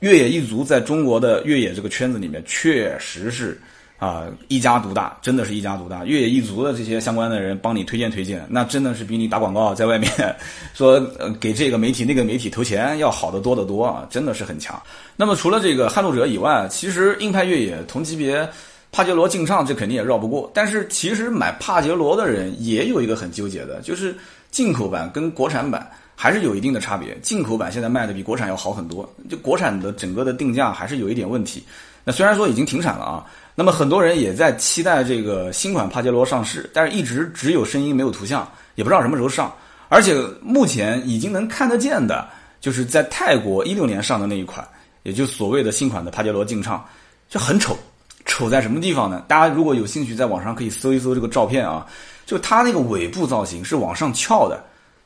[0.00, 3.60] 越野一族在中国的越野这个圈子里面，确实是
[3.98, 6.04] 啊一家独大，真的是一家独大。
[6.04, 10.10] 越野一族的这些相关的人帮你推荐推荐，那真的是比你打广告在外面
[10.74, 14.80] 说呃给这个媒体那个媒体投钱要好得多得多啊，真的是很强。
[15.16, 18.46] 那么除了这个撼路者以外，其实硬派越野同级别
[18.94, 20.48] 帕杰罗劲畅这肯定也绕不过。
[20.54, 24.14] 但是其实买帕杰罗的人也有一个很纠结的，就是
[24.52, 25.90] 进口版跟国产版。
[26.16, 31.64] 还是有一定的差别，进口版现在卖的比国产要好很多，就国产的整个的定价还是有一点问题。
[32.04, 33.26] 那虽然说已经停产了啊，
[33.56, 39.52] 那么很多人也在期待这个新款帕杰罗上市，但是一直只有声音没有图像，也不知道什么时候上。
[39.88, 42.28] 而且目前已经能看得见的，
[42.60, 44.64] 就是在泰国一六年上的那一款，
[45.02, 46.82] 也就所谓的新款的帕杰罗劲畅，
[47.28, 47.76] 就很丑。
[48.24, 49.22] 丑在什么地方呢？
[49.28, 51.86] 大家如果有兴趣，在网上可以搜一搜这个照片啊，
[52.24, 54.62] 就它那个尾部造型是往上翘的。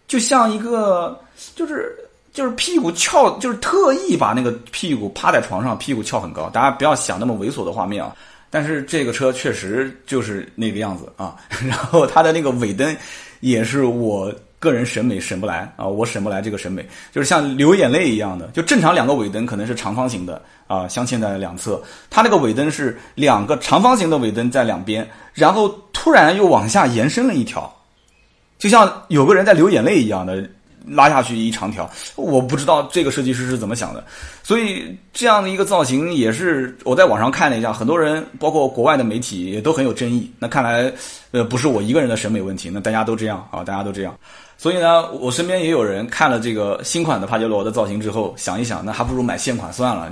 [0.06, 1.20] 就像一个，
[1.54, 1.94] 就是
[2.32, 6.48] 就是屁股翘，就是特意把那个屁股趴在床上，屁股翘很高。
[6.48, 8.14] 大家不要想那么猥琐的画面啊。
[8.50, 11.36] 但是这个车确实就是那个样子啊。
[11.66, 12.96] 然后它的那个尾灯
[13.40, 18.46] 也是我个人审美审不来啊，我审不来这个审美，就是像流眼泪一样的。
[18.48, 21.82] 就正常两个尾灯可能是长方形的啊，镶嵌在两侧。
[22.10, 27.72] 它那个尾灯是两个长方形的尾灯在两边，然后突然又往下延伸了一条，
[28.58, 30.48] 就像有个人在流眼泪一样的。
[30.90, 34.02] 拉下去一长条，我不知道这个设计师是怎么想的，
[34.42, 40.32] 所以这样的一个造型也是我在网上看了一下，很多人包括国外的媒体也都很有争议。
[40.38, 40.90] 那看来，
[41.32, 44.16] 呃，不是我一个人的审美问题，那大家都这样啊，大家都这样。
[44.58, 50.10] 所以呢，我身边也有人看了这个新款的帕杰罗的造型之后，想一想，那还不如买现款算了，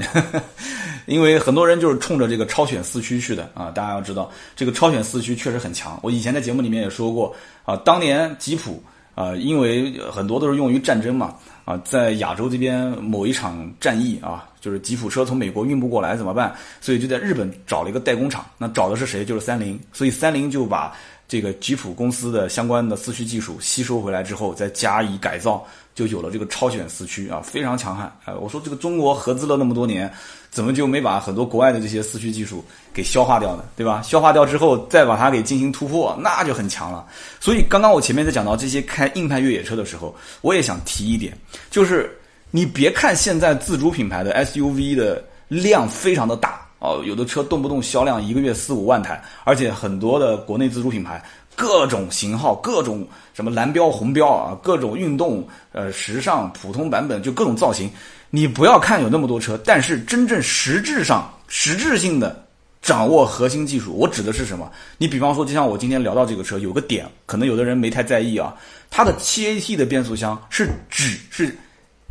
[1.04, 3.70] 因为很多人就是冲着这个超选四驱去的啊。
[3.72, 5.98] 大家要知道，这个超选四驱确实很强。
[6.02, 8.82] 我以前在节目里面也说过啊，当年吉普。
[9.16, 16.54] 啊，因为很多都是用于战争嘛，啊，在亚洲这边某一场战役啊，就是吉普车从美国运不过来怎么办？
[16.82, 19.24] 所以就在日本找了一个代工厂，那找的是谁？
[19.24, 20.94] 就是三菱，所以三菱就把
[21.28, 25.66] 这个吉普公司的相关的四驱技术吸收回来之后，再加以改造。
[25.96, 28.34] 就有了这个超选四驱啊，非常强悍啊！
[28.34, 30.12] 我说这个中国合资了那么多年，
[30.50, 32.62] 怎么就没把很多国外的这些四驱技术
[32.92, 33.64] 给消化掉呢？
[33.74, 34.02] 对吧？
[34.02, 37.06] 消化掉之后，再把它给进行突破，那就很强了。
[37.40, 41.34] 所以刚刚我前面在讲到这些开硬派越野车的时候，我也想提一点，
[41.70, 42.14] 就是
[42.50, 51.22] 你别看现在自主品牌的 SUV 的量非常的大哦，有的车动不动销量一个月四五万台，而且很多的国内自主品牌。
[51.58, 57.90] 各种型号，各种什么蓝标、红标啊，各种运动、呃时尚、普通版本，就各种造型。
[58.28, 62.46] 你不要看有那么多车，但是真正实质上、实质性的
[62.82, 64.70] 掌握核心技术，我指的是什么？
[64.98, 68.54] 你比方说，就像我今天聊到这个车，有个点，可能有的人没太在意啊。
[68.90, 71.56] 它的七 AT 的变速箱是指是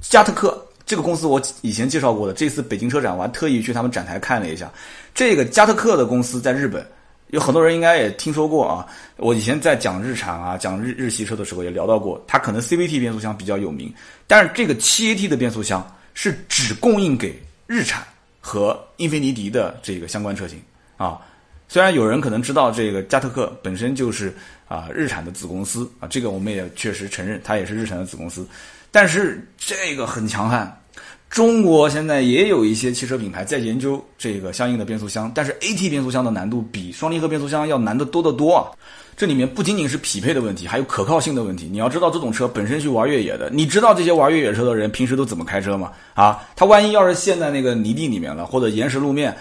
[0.01, 2.33] 加特克这个公司，我以前介绍过的。
[2.33, 4.71] 这次北京车展，我还特意去他们展台看了一下，
[5.13, 6.85] 这个加特克的公司在日本。
[7.31, 8.85] 有很多人应该也听说过啊，
[9.17, 13.91] 我以前在讲日产啊、讲日日系车的时候也聊到过，它可能 CVT 变速箱比较有名，
[14.27, 18.05] 但是这个 7AT 的变速箱是只供应给日产
[18.39, 20.61] 和英菲尼迪的这个相关车型
[20.97, 21.19] 啊。
[21.67, 24.31] 虽然有人可能知道这个加特克本身就是
[24.67, 28.47] 啊日产的子公司啊，这个我们也确实承认它也是日产的子公司，
[28.95, 30.81] 但是这个很强悍。
[31.29, 38.71] 中国现在也有一些汽车品牌在研究这个相应的变速箱，但是 AT 变速箱的难度比双离合变速箱要难得多得多啊！
[39.17, 41.67] 这里面不仅仅是匹配的问题，还有可靠性的问题。
[41.69, 45.91] 你要知道，这种车本身去玩越野的，你知道这些玩越野车的人平时都怎么开车吗？
[46.13, 49.35] 啊，他万一要是陷在那个泥地里面了，或者岩石路面，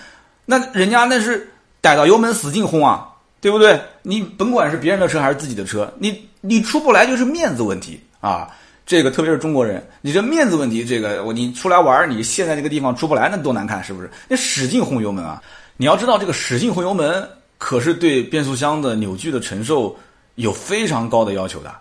[0.47, 1.49] 那人家那是
[1.81, 3.07] 逮到油门使劲轰啊，
[3.40, 3.81] 对不对？
[4.03, 8.51] 你甭管是别人的车还是自己的车，你你出不来就是面子问题啊！
[8.87, 14.11] 这个特别是中国人，你这面子问题，这个我你出来玩你现在这个地方出不来，那多难看，是不是？
[14.29, 15.42] 你使劲轰油门啊！
[15.79, 19.97] 你要知道，这个使劲轰油门可是对变速箱的扭矩的承受
[20.35, 21.75] 有非常高的要求的。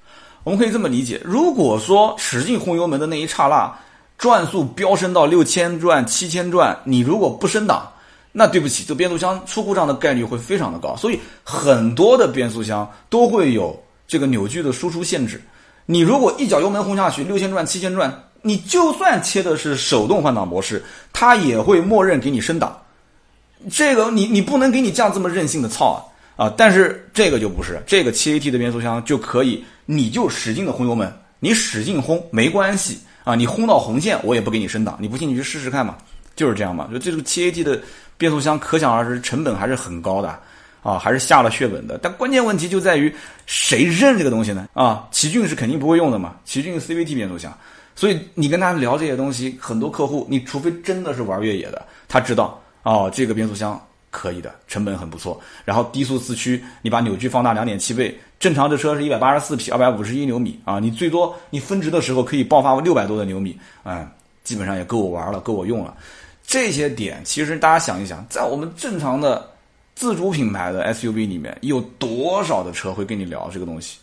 [0.45, 3.69] 我们可以这么理解：如果说使劲轰油门的那一刹那，
[4.17, 7.91] 转速飙升到六千转、七千转，你如果不升档，
[8.31, 10.95] 那对不起，这变速箱出故障的概率会非常的高。
[10.95, 15.41] 所以很多的变速箱都会有这个扭矩的输出限制。
[15.85, 22.77] 你如果一脚油门轰下去，六千转、七千转，你就算切的是手动换挡模式，它也会默认给你升档。
[23.71, 25.91] 这个你你不能给你降这么任性的操
[26.35, 26.53] 啊啊！
[26.57, 35.95] 但是这个就不是，这个七 AT 的变速箱就可以，你就使劲的轰油门，你使劲轰没关系啊，你轰到红线我也不给你升档，你不信你去试试看嘛，
[36.35, 36.89] 就是这样嘛。
[36.91, 37.79] 就这个七 AT 的
[38.17, 40.37] 变速箱，可想而知成本还是很高的。
[40.83, 43.11] 啊，还是下了血本的，但关键问题就在于
[43.45, 44.67] 谁认这个东西呢？
[44.73, 47.57] 啊，奇骏是肯定不会用的嘛，奇骏 CVT 变速箱，
[47.95, 64.05] 所以你跟他聊这些东西，很多客户，你除非真的是玩越野的，他知道哦，这个变速箱可以的，成本很不错，然后低速四驱，你把扭矩放大两点七倍，正常这车是一百八十四匹，二百五十一牛米啊，你最多你分值的时候可以爆发六百多的牛米，嗯，
[64.43, 65.95] 基本上也够我玩了，够我用了。
[66.45, 69.52] 这些点其实大家想一想，在我们正常的。
[69.95, 73.97] 自主品牌的 SUV 里面有多少的车会跟你聊这个东西？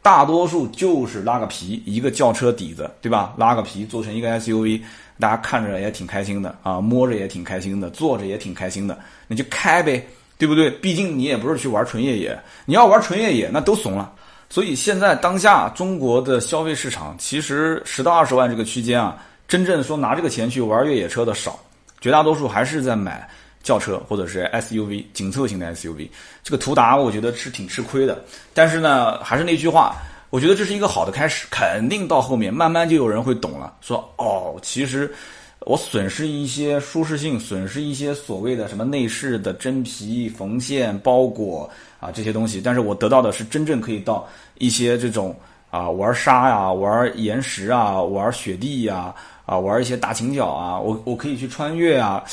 [0.00, 3.34] 大多数就是拉个皮，一个轿车底子，对吧？
[3.36, 4.80] 拉个皮做成一个 SUV，
[5.20, 10.04] 大家看着也挺开心的啊，摸着也挺开心的，坐着也挺开心的，你就开呗，
[10.38, 10.68] 对不对？
[10.70, 14.12] 毕竟你也不是去玩纯越野，你要玩纯越野那都怂了。
[14.50, 21.60] 所以现在当下中国的消费市场，其实十到二十万这个区间啊，真正说拿这个钱去玩越野车的少，
[22.00, 23.28] 绝大多数还是在买。
[23.62, 26.08] 轿车或者是 SUV 紧凑型的 SUV，
[26.42, 28.24] 这个途达我觉得是挺吃亏的。
[28.52, 29.96] 但是呢，还是那句话，
[30.30, 35.12] 我觉得这是一个好的开始，肯定到后面慢慢就有人会懂了，说哦，其实
[35.60, 44.26] 我损失一些舒适性，损失一些所谓的什么内饰的真皮缝线包裹啊这些东西，但是我得到的是真正可以到
[44.58, 45.36] 一些这种
[45.70, 49.14] 啊玩沙呀、玩岩石啊、玩雪地呀、
[49.46, 52.24] 啊玩一些大倾角啊，我我可以去穿越啊。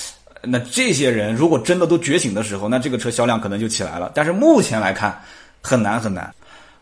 [0.42, 4.12] 那这些人如果真的都觉醒的时候，那这个车销量可能就起来了。
[4.14, 5.20] 但是目前来看，
[5.62, 6.34] 很难很难。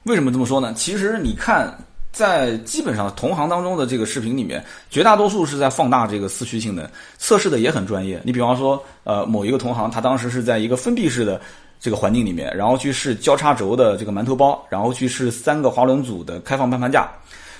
[0.03, 0.73] 为什么这么说呢？
[0.73, 1.75] 其实你看，
[2.11, 6.87] 在基本上同行当中的这个视频里面，绝大多数是在放大这个四驱性能，
[7.17, 8.21] 测试的也很专业。
[8.23, 11.41] 你比方说，呃，某一个同行，他当时是在一个封闭式的
[11.79, 17.11] 这个环境里面，然后去试交叉轴的这个馒头包，然后去试三个滑轮组的开放攀爬架。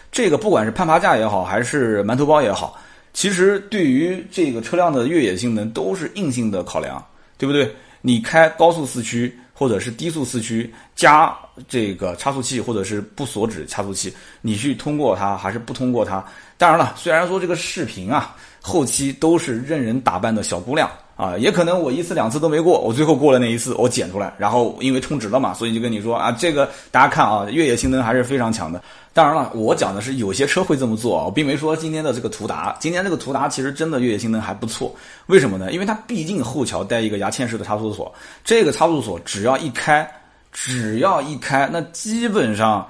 [0.10, 2.80] 这个不管是攀爬架也好，还是馒头包也好，
[3.18, 7.04] 其实对于这个车辆的越野性能都是硬性的考量，
[7.36, 7.74] 对不对？
[8.02, 9.36] 你开高速四驱。
[9.60, 11.36] 或者是低速四驱加
[11.68, 16.24] 这个差速器，或者是不锁止差速器，你去通过它还是不通过它？
[16.60, 28.80] 当然了，虽然说这个视频啊，后期都是任人打扮的小姑娘啊，也可能我一次两次都没过，我最后过了那一次，我剪出来，然后因为充值了嘛，所以就跟你说啊，这个大家看啊，越野性能还是非常强的。
[29.18, 34.96] 当然了，我讲的是有些车会这么做啊，我并没说今天的这个途达，今天这个途达其实真的越野性能还不错。
[35.26, 35.72] 为什么呢？
[35.72, 38.14] 因为它毕竟后桥带一个牙嵌式的差速锁，
[38.44, 40.08] 这个差速锁只要一开，
[40.52, 42.88] 只要一开，那基本上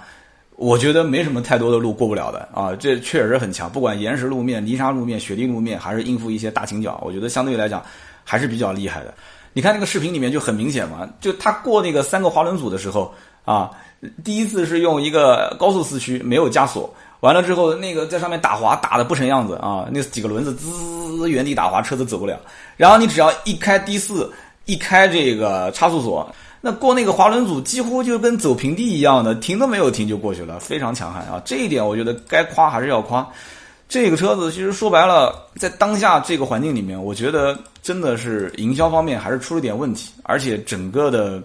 [0.58, 2.76] 我觉得没什么太多的路过不了的啊。
[2.76, 7.82] 这确实很强，不管岩石路面、泥沙路面、雪地路面，还是应付一些大倾角，我觉得相对来讲
[8.26, 9.14] 还是比较厉害的。
[9.54, 13.16] 你看那个视频里面就很明显嘛，就他过那个三个滑轮组的时候
[13.46, 13.72] 啊。
[14.24, 22.40] 第一次是用一个高速四驱，没有加锁，完了之后那个在上面打滑，打的不成样子啊，那几个轮子滋原地打滑，车子走不了。
[22.76, 24.32] 然后你只要一开低四，
[24.66, 26.32] 一开这个差速锁，
[26.62, 31.42] 那过那个滑轮组几乎就跟走平地一样的，停都没有停就过去了，非常强悍啊！
[31.44, 33.28] 这一点我觉得该夸还是要夸。
[33.90, 41.42] 这个车子其实说白了，在当下这个环境里面，我觉得真的是营销方面还是出了点问题，而且整个的。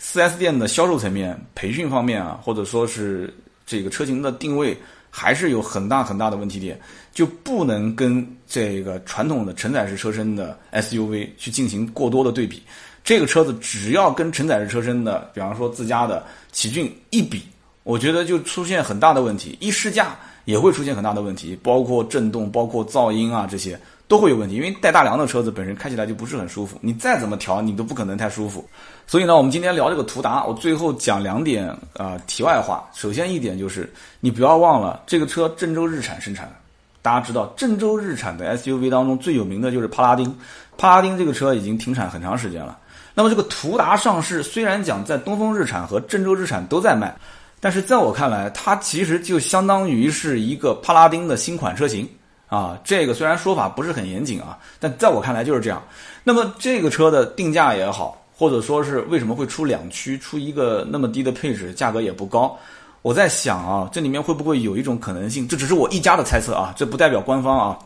[0.00, 3.32] 4S 店的销售层面、培训方面啊，或者说是
[3.66, 4.76] 这个车型的定位，
[5.10, 6.80] 还是有很大很大的问题点，
[7.12, 12.62] 就不能跟这个传统的承载式车身的 SUV 去进行过多的对比。
[13.04, 17.42] 这个车子只要跟承载式车身的，比方说自家的奇骏一比，
[17.82, 19.56] 我觉得就出现很大的问题。
[19.60, 23.78] 一试驾也会出现很大的问题，包括震动、包括噪音啊这些。
[24.08, 28.68] 都会有问题，因为带大梁的车子本身开起来就不是很舒服，你再怎么调，你都不可能太舒服。
[29.10, 32.88] 所以呢，我们今天聊这个途达，我最后讲两点啊题外话。
[32.94, 36.52] 首先一点就是，你不要忘了这个车郑州日产生产的。
[37.02, 40.32] 大家知道，郑州日产的 SUV 当中最有名的就是帕拉丁，
[40.78, 42.78] 帕拉丁这个车已经停产很长时间了。
[43.12, 47.12] 那么这个途达上市，虽然讲在东风日产和郑州日产都在卖，
[47.58, 52.08] 但是在我看来，它其实就相当于是一个帕拉丁的新款车型。
[52.46, 55.82] 啊，这个虽然说法不是很严谨啊，但在我看来就是这样。
[56.22, 62.58] 那么这个车的定价也好，或者说是为什么会出两驱，出一个那么低的配置，价格也不高。
[63.02, 65.46] 我在想啊，这里面会不会有一种可能性？
[65.46, 67.78] 这只是我一家的猜测啊，这不代表官方啊。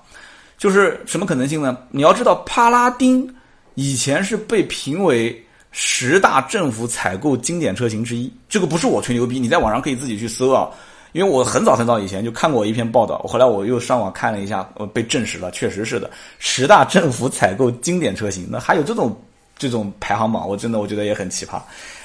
[0.57, 1.77] 就是什么可能性呢？
[1.91, 3.29] 你要知道，帕拉丁
[3.75, 10.71] 以前是被评为十大政府采购经典车型之一，这个不是我吹牛逼，你在网上可以自己去搜啊。
[11.11, 19.21] 因为我很早很早以前就看过一篇报道，后来我又上网看了一下，呃，被证实了，确实是的，十大政府采购经典车型，那还有这种
[19.57, 21.61] 这种排行榜，我真的我觉得也很奇葩。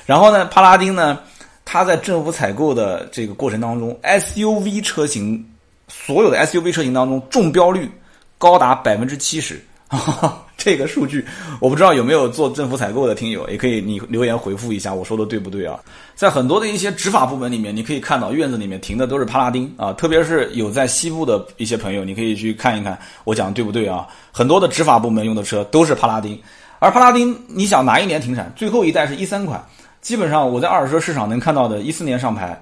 [0.05, 1.19] 然后呢，帕拉丁呢，
[1.65, 5.45] 它在政府采购的这个过程当中，SUV 车型
[5.87, 7.89] 所有的 SUV 车型当中中标率
[8.37, 9.59] 高达百分之七十。
[10.55, 11.25] 这个数据
[11.59, 15.79] 我不知道有没有做政府采购的听友，也可以你留言回复一下，我说的对不对啊？
[16.15, 24.05] 在很多的一些执法部门里面，你可以看到院子里面停的都是帕拉丁啊，特别是有在西部的一些朋友，你可以去看一看，我讲的对不对啊？
[24.31, 26.39] 很多的执法部门用的车都是帕拉丁，
[26.79, 28.51] 而帕拉丁你想哪一年停产？
[28.55, 29.63] 最后一代是一三款，
[30.01, 32.59] 基本上我在二手车市场能看到的，一四年上牌，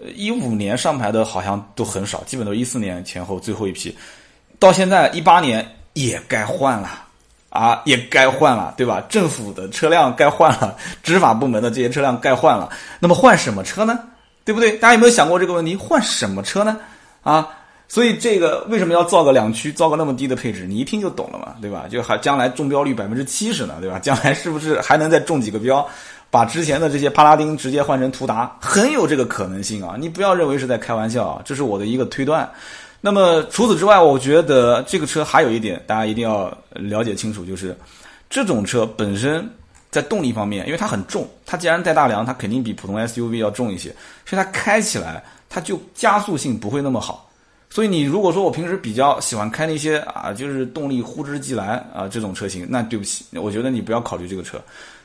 [0.00, 3.96] 呃，一五年上牌的好像都很少，基本都一四年前后最后一批，
[4.58, 7.04] 到现在一八年也该换了。
[7.50, 9.02] 啊，也该换了，对吧？
[9.08, 12.68] 政府的车辆该换了，执法部门的这些车辆该换了。
[13.00, 13.98] 那么换什么车呢？
[14.44, 14.72] 对不对？
[14.72, 15.74] 大家有没有想过这个问题？
[15.74, 16.78] 换什么车呢？
[17.22, 17.48] 啊，
[17.88, 20.66] 所以这个为什么要造个两驱，造个那么低的配置？
[20.66, 21.86] 你一听就懂了嘛，对吧？
[21.90, 23.98] 就还将来中标率百分之七十呢，对吧？
[24.04, 25.88] 将来是不是还能再中几个标，
[26.30, 28.54] 把之前的这些帕拉丁直接换成途达？
[28.60, 29.96] 很有这个可能性啊！
[29.98, 32.46] 你不要认为是在开玩笑啊，这是我的一个推断。
[33.00, 37.74] 那么除此之外，我觉得这个车还有一点，大家一定要了解清楚，就是
[38.28, 39.48] 这种车本身
[39.90, 43.88] 在动力方面，因为它很重，它既然带大梁，它肯定比普通 SUV 要重一些，
[44.26, 47.27] 所以它开起来它就加速性不会那么好。
[47.70, 54.58] 所以你如果说我平时比较喜欢开那些啊，就是动力呼之即来啊这种车型，那对不起，我觉得你不要考虑这个车。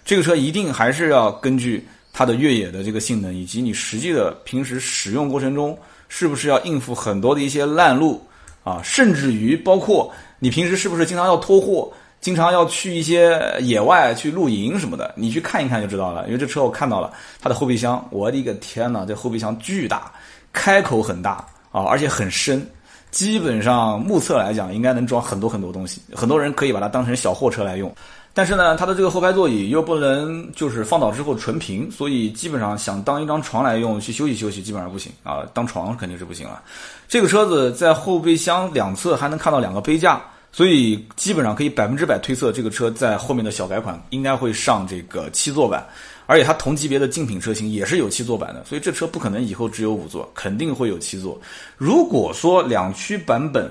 [0.05, 8.25] 这个车一定还是要根据它的越野的这个性能，以及你实际的平时使用过程中是不是要应付很多的一些烂路
[8.63, 11.91] 啊，甚至于包括你平时是不是经常要拖货，
[12.21, 16.25] 经常要去一些野外去露营什么的，你去看一看就知道了。
[16.27, 17.11] 因为这车我看到了
[17.41, 20.11] 它的后备箱，我的个天呐，这后备箱巨大，
[20.53, 21.45] 开口很大。
[21.73, 22.65] 啊，而且很深，
[23.09, 25.99] 基本上目测来讲，应该能装很多很多东西。
[26.13, 27.91] 很多人可以把它当成小货车来用，
[28.31, 35.39] 但是呢，它的这个后排座椅又不能就是放倒之后纯平，所以基本上想当一张床来用去休息休息，基本上不行啊。
[35.51, 36.61] 当床肯定是不行了。
[37.07, 40.21] 这个车子在后备箱两侧还能看到两个杯架，
[40.51, 45.83] 所以基本上可以百分之百推测，这个车在后面的小改款应该会上这个七座版。
[46.25, 51.39] 而且它同级别的竞品车型也是有七座版的，所以这车不可能以后只有五座，肯定会有七座。
[51.77, 53.69] 如果说两驱版本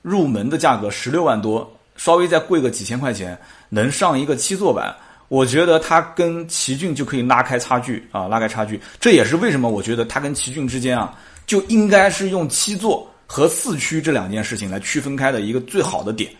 [0.00, 3.38] 入门的价格十六万多，稍微再贵个几千块钱，
[3.68, 4.94] 能上一个七座版，
[5.28, 8.80] 我觉得它跟奇骏就可以拉开差距啊，拉开差距。
[8.98, 11.14] 这也是为什么我觉得它跟奇骏之间啊，
[11.46, 16.30] 就应该是用七座和四驱这两件事情来区分开的一个最好的点。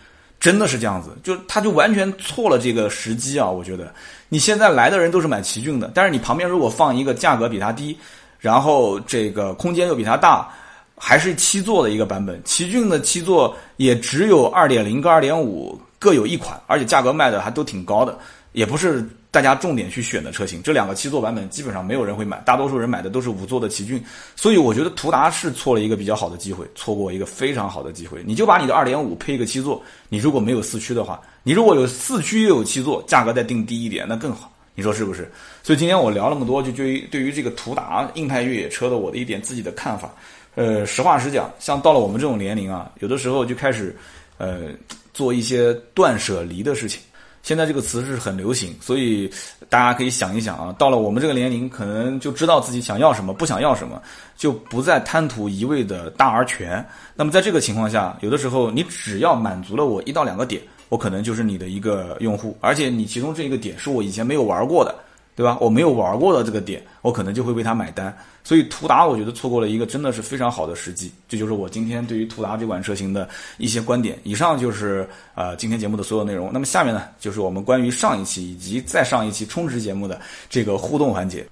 [0.43, 3.49] 真的是这样子，就他就完全错了这个时机啊！
[3.49, 3.95] 我觉得
[4.29, 7.97] 你现在来的人都是买奇骏的，但是你旁边如果放一个价格比它低，
[8.41, 10.51] 然后这个空间又比它大，
[10.99, 18.19] 还是七座的一个版本，奇骏的七座也只有二点零跟二点五各有一款，而且价格卖的还都挺高的，
[18.51, 19.09] 也不是。
[19.33, 24.05] 大家重点去选的车型，这两个七座版本基本上没有人会买，大多数人买的都是五座的奇骏，
[24.37, 28.23] 所以我觉得途达是错了一个比较好的机会，错过一个非常好的机会。
[28.27, 35.33] 你就把你的二点五配一个七座，你如果没有四驱的话，你如果有四驱又有七座，价格再定低一点，那更好，你说是不是？
[35.63, 40.15] 所以今天我聊那么多，就对于对于这个途达硬派越野车的我的一点自己的看法，
[40.57, 43.97] 呃，实话实讲，像到了我们这种年龄啊，有的时候就开始，
[44.37, 44.69] 呃，
[45.15, 47.01] 做一些断舍离的事情。
[47.43, 49.31] 现在这个词是很流行，所以
[49.69, 54.01] 大家可以想一想啊，到了我们这个年龄，可能就知道自己想要什么，不想要什么，
[54.37, 56.85] 就不再贪图一味的大而全。
[57.17, 64.95] 那么在这个情况下，有的时候你只要满足了我一到两个点，我可能就是你的一个用户，而且你其中这一个点是我以前没有玩过的。
[65.35, 65.57] 对吧？
[65.61, 68.15] 我没有玩过的这个点，我可能就会为他买单。
[68.45, 71.13] 所以途达，我觉得错过了一个真的是非常好的时机。
[71.29, 74.19] 这就是我今天对于途达这款车型的一些观点。
[74.25, 76.51] 以上就是呃今天节目的所有内容。
[76.53, 80.21] 那么下面呢，就是我们关于上一期以及再上一期充值节目的
[80.51, 81.47] 这个互动环节。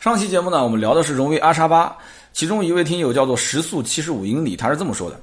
[0.00, 1.96] 上期节目呢，我们聊的是荣威 R 叉八，
[2.32, 5.18] 其中一位听友叫做时速七十五英里，他是这么说的。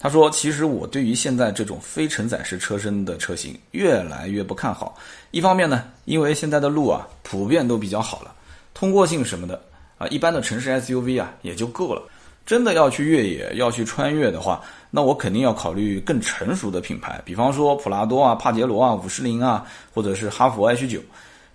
[0.00, 4.98] 他说：“其实我对于现在这种非承载式车身的车型越来越不看好。
[5.32, 8.32] 一方面呢，因为现在的路啊普遍都比较好了，
[8.72, 9.60] 通过性什么的
[9.98, 12.02] 啊，一般的城市 SUV 啊也就够了。
[12.44, 14.60] 真的要去越野、要去穿越的话，
[14.90, 19.64] 那我肯定要考虑更成熟的品牌，比方说普拉多啊、帕杰罗啊、五十铃啊，
[19.94, 21.00] 或者是哈弗 H 九。”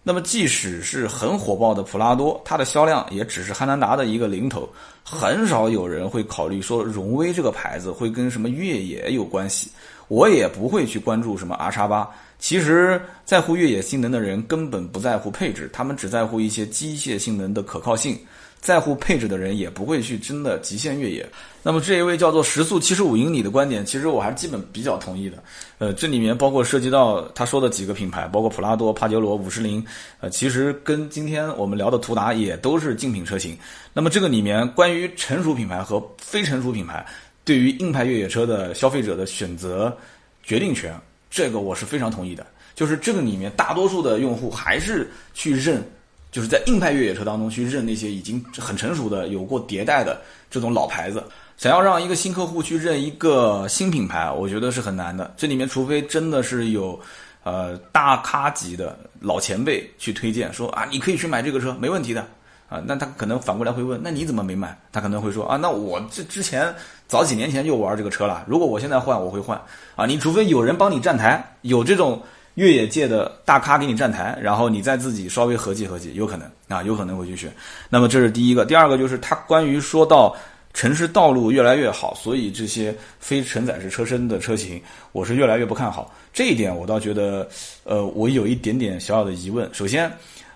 [0.01, 4.67] 那么，即使是很火爆的普拉多，它的销量也只是汉兰达的一个零头，
[5.03, 9.69] 很少有人会考虑说荣威这个牌子会跟什么越野有关系。
[10.07, 12.09] 我也不会去关注什么 R 叉八。
[12.39, 18.17] 其实，在乎越野性能的人根本不在乎配置，他们只在乎一些机械性能的可靠性。
[18.59, 21.25] 在乎配置的人也不会去真的极限越野。
[21.61, 25.41] 那么这一位叫做时速七十五英里的观点，其实我还是基本比较同意的。
[25.77, 29.85] 呃，这里面包括涉及到他说的几个品牌，包括普拉多、帕杰罗、五十铃，
[30.19, 33.55] 呃，其实跟今天我们聊的途达也都是竞品车型。
[33.93, 37.05] 那么这个里面关于成熟品牌和非成熟品牌
[37.45, 39.95] 对于硬派越野车的消费者的选择
[40.41, 40.99] 决定权，
[41.29, 42.45] 这个我是非常同意的。
[42.75, 45.83] 就是这个里面大多数的用户还是去认。
[46.29, 50.21] 就是在硬派越野车当中去认那些已经很成熟的、有过迭代的
[50.51, 51.23] 这种老牌子，
[51.57, 55.33] 想要让一个新客户去认一个新品牌，我觉得是很难的。
[55.37, 56.99] 这里面除非真的是有，
[57.43, 62.27] 呃，大咖级的老前辈去推荐，说啊，你可以去买这个车，没问题的
[62.69, 62.81] 啊。
[62.85, 64.77] 那他可能反过来会问，那你怎么没买？
[64.91, 66.73] 他可能会说啊，那我这之前
[67.07, 69.59] 早几年前就玩这个车了，如果我现在换，我会换
[69.95, 70.05] 啊。
[70.05, 72.21] 你除非有人帮你站台，有这种。
[72.57, 77.53] 越野界的大咖给你站台，然后你再自己稍微合计合计，有可能啊，有可能会去选。
[77.87, 80.35] 那么这是第一个，第二个就是他关于说到
[80.73, 86.11] 城市道路越来越好，所以这些非承载式车身的车型，我是越来越不看好。
[86.33, 87.47] 这一点我倒觉得，
[87.83, 89.69] 呃，我有一点点小小的疑问。
[89.71, 90.11] 首先，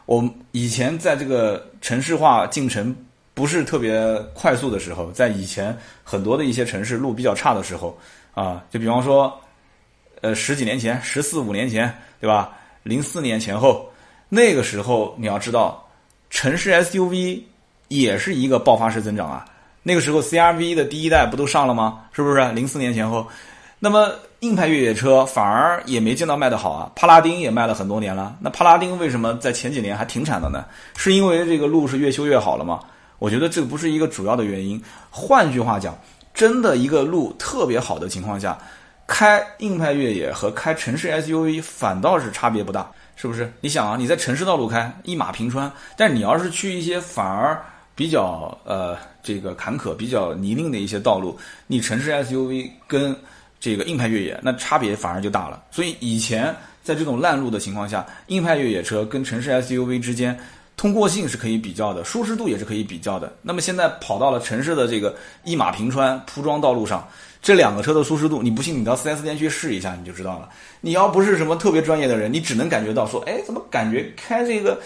[0.05, 2.95] 我以前在这个城市化进程
[3.33, 7.97] 不是特别快速的时候，在以前很多的一些城市路比较差的时候
[8.33, 9.37] 啊，就比方说。
[10.23, 12.55] 呃，十几年前，十四五年前，对吧？
[12.83, 13.91] 零四年前后，
[14.29, 15.83] 那个时候你要知道，
[16.29, 17.41] 城市 SUV
[17.87, 19.43] 也是一个爆发式增长啊。
[19.81, 22.05] 那个时候 CRV 的第一代不都上了吗？
[22.11, 22.51] 是不是？
[22.51, 23.27] 零四年前后，
[23.79, 26.91] 那么硬派越野车反而也没见到卖的好啊。
[26.95, 30.65] 帕拉丁也卖了很多年了，那帕拉丁为什么在前几年还停产了呢？
[30.97, 32.79] 是因为这个路是越修越好了吗？
[33.19, 34.81] 我觉得这个不是一个主要的原因。
[35.11, 35.95] 换句话讲，
[36.33, 38.57] 真的一个路特别好的情况下，
[39.05, 43.53] 开硬派越野和开城市 SUV 反倒是差别不大，是不是？
[43.61, 47.63] 你想啊，你在城市道路开一马平川，但你要是去一些反而。
[47.93, 51.37] 比较呃，这个坎坷、比较泥泞的一些道路，
[51.67, 53.15] 你城市 SUV 跟
[53.61, 55.63] 这个硬派越野，那差别反而就大了。
[55.71, 56.53] 所以以前
[56.83, 60.37] 在这种烂路的情况下，硬派越野车跟城市 SUV 之间
[60.75, 63.31] 通过性是可以比较的，舒适度也是可以比较的。
[63.43, 67.07] 那么现在跑到了城市的这个一马平川铺装道路上，
[67.39, 70.49] 这两个车的舒适度，你不信你到 4S 店去试一下你就知道了。
[70.81, 74.81] 你要不是什么特别专业的人，你只能感觉到说，哎，怎么感觉开这个。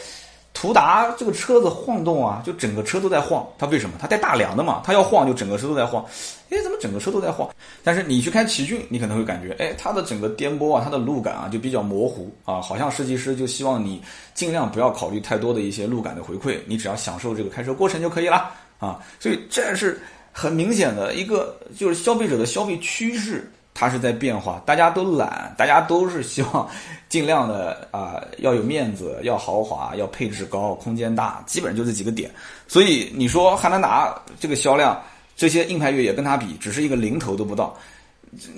[0.56, 3.45] 途达这个车子晃动啊，就整个车都在晃。
[3.58, 3.97] 它为什么？
[3.99, 6.03] 它带大梁的嘛，它要晃就整个车都在晃。
[6.49, 7.47] 哎，怎么整个车都在晃？
[7.84, 14.01] 但是你去开奇骏，你可能会感觉，哎，它的整个颠簸啊，它的路感啊就比较模糊啊，好像设计师就希望你
[14.34, 18.49] 尽量不要考虑太多的一些路感的回馈，你只要享受这个开车过程就可以了
[18.80, 18.99] 啊。
[19.20, 20.01] 所以这是
[20.32, 23.51] 很明显的一个，就是消费者的消费趋势。
[23.78, 26.66] 它是在变化，大家都懒，大家都是希望
[27.10, 32.32] 尽量的啊，要有面子，要豪华，要配置高，空间大，基本上就这几个点。
[32.70, 34.98] 所以你说汉兰达这个销量，
[35.36, 37.78] 这些硬派越野跟它比，只是一个零头都不到。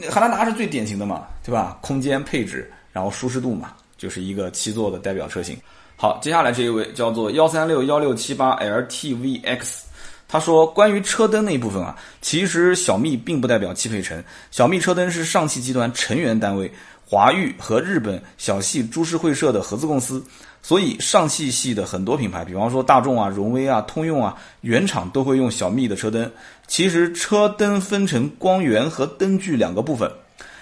[0.07, 1.79] 汉兰达是最典型的嘛，对吧？
[1.81, 5.57] 空间配置，然后舒适度嘛，就是一个七座的代表车型。
[5.95, 9.86] 好，接下来这一位叫做幺三六幺六七八 LTVX。
[10.27, 14.21] 他说：“关于车灯那一部分啊，其实小蜜并不代表汽配城。
[14.51, 16.69] 小蜜车灯是上汽集团成员单位
[17.05, 20.21] 华域和日本小系株式会社的合资公司，
[20.61, 26.29] 所以上汽系的很多品牌，比方说大众啊、荣威啊、通用啊，原厂都会用小蜜的车灯。
[26.67, 30.11] 其实车灯分成光源和灯具两个部分。”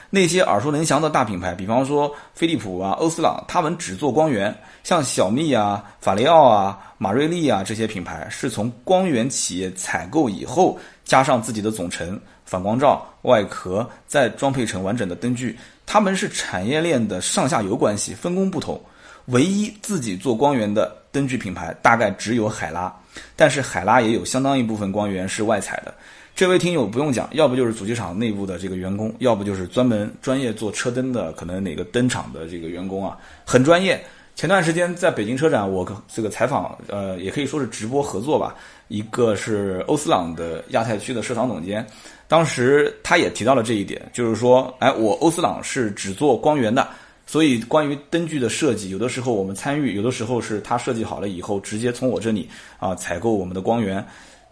[0.10, 4.56] 那些耳熟能详的大品牌，比方说飞利浦啊、欧司朗，他们只做光源。
[4.84, 15.58] 像小蜜啊、法雷奥啊、马瑞利啊这些品牌，是从光源企业采购以后，加上自己的总成、反光罩、外壳，再装配成完整的灯具。
[15.88, 18.80] 他们是产业链的上下游关系，分工不同。
[19.28, 22.94] 唯一自己做光源的灯具品牌，大概只有海拉。
[23.36, 25.92] 但是海拉也有相当一部分光源是外采的。
[26.36, 34.04] 这位听友不用讲，要不就是主机厂内部的这个员工，要不就是专门专业做车灯的，可能哪个灯厂的这个员工啊，很专业。
[34.36, 38.54] 前段时间在北京车展，我这个采访，呃，也可以说是直播合作吧。
[38.90, 41.88] 一个是欧司朗的亚太区的市场总监，
[42.28, 46.86] 当时他也提到了这一点，就是说，哎，我欧司朗是只做光源的，
[47.26, 54.06] 所以关于灯具的设计，有的时候我们参与，有的时候是他设计好了以后，直接从我这里啊采购我们的光源。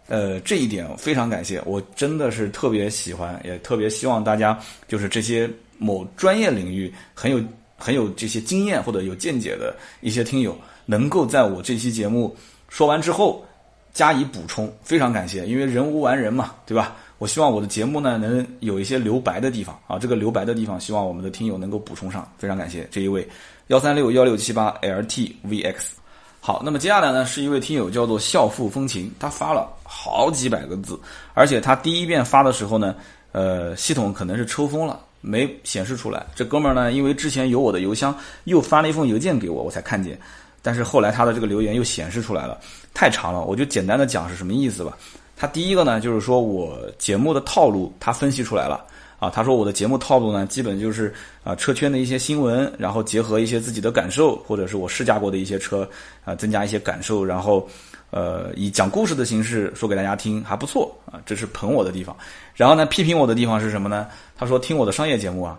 [0.08, 7.41] 呃，这一点非常感谢，我真的是特别喜欢，也特别希望大家就是这些某专业领域很有
[7.78, 12.36] 很有这些经验或者有见解的一些听友，能够在我这期节目
[12.68, 13.45] 说完之后
[13.93, 16.97] 加以补充，非常感谢，因为人无完人嘛，对吧？
[17.18, 23.26] 我希望我的节目呢能有一些留白的地方啊，这个留白的地方，希望我们的听友能够补充上，非常感谢这一位
[23.68, 26.03] 幺三六幺六七八 LTVX。
[26.45, 30.99] 好，那么接下来呢，是一位听友叫做笑富风情，他发了好几百个字，
[31.33, 32.93] 而且他第一遍发的时候呢，
[33.31, 36.25] 呃，系统可能是抽风了，没显示出来。
[36.35, 38.13] 这哥们儿呢，因为之前有我的邮箱，
[38.43, 40.19] 又发了一封邮件给我，我才看见。
[40.61, 42.59] 但是后来他的这个留言又显示出来了，
[42.93, 44.97] 太长了，我就简单的讲是什么意思吧。
[45.37, 48.83] 他第一个呢，就是说我节目的套路，他分析出来了。
[49.24, 51.13] 啊，他说我的节目套路呢，基本就是
[51.45, 55.89] 啊车圈的一些新闻，然后结合一些自己的感受，或者是我试驾过的一些车，
[56.26, 57.65] 啊增加一些感受，然后
[58.11, 62.13] 呃以讲故事的形式说给大家听，还不错啊，这是捧我的地方。
[62.53, 64.09] 然后呢，批评我的地方是什么呢？
[64.36, 65.57] 他说听我的商业节目啊，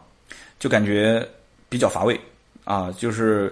[0.59, 1.27] 就感觉
[1.71, 2.21] 比较乏味
[2.65, 3.51] 啊，就是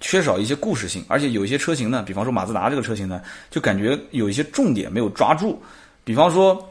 [0.00, 5.62] 缺少一些故事性，而且有一些车型呢，比方说马自达这个车型呢，就感觉有一些重点没有抓住，
[6.02, 6.68] 比方说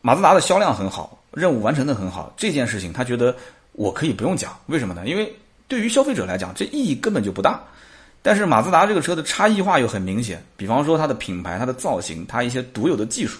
[0.00, 1.16] 马自达的销量很好。
[1.32, 3.34] 任务完成的很好，这件事情他觉得
[3.72, 5.06] 我可以不用讲，为什么呢？
[5.06, 5.32] 因为
[5.68, 7.60] 对于消费者来讲，这意义根本就不大。
[8.22, 13.38] 但是马自达这个车的差异化又很明显，比方说它的品牌、它的造型、它一些独有的技术，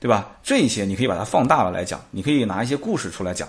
[0.00, 0.32] 对吧？
[0.42, 3.48] 这一些你可以把它放大了来讲，你可以拿一些故事出来讲，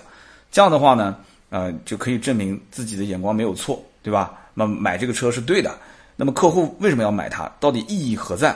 [0.52, 1.16] 这样的话呢，
[1.50, 4.38] 呃，就可以证明自己的眼光没有错，对吧？
[4.54, 5.76] 那么买这个车是对的。
[6.14, 7.50] 那么客户为什么要买它？
[7.58, 8.54] 到底意义何在？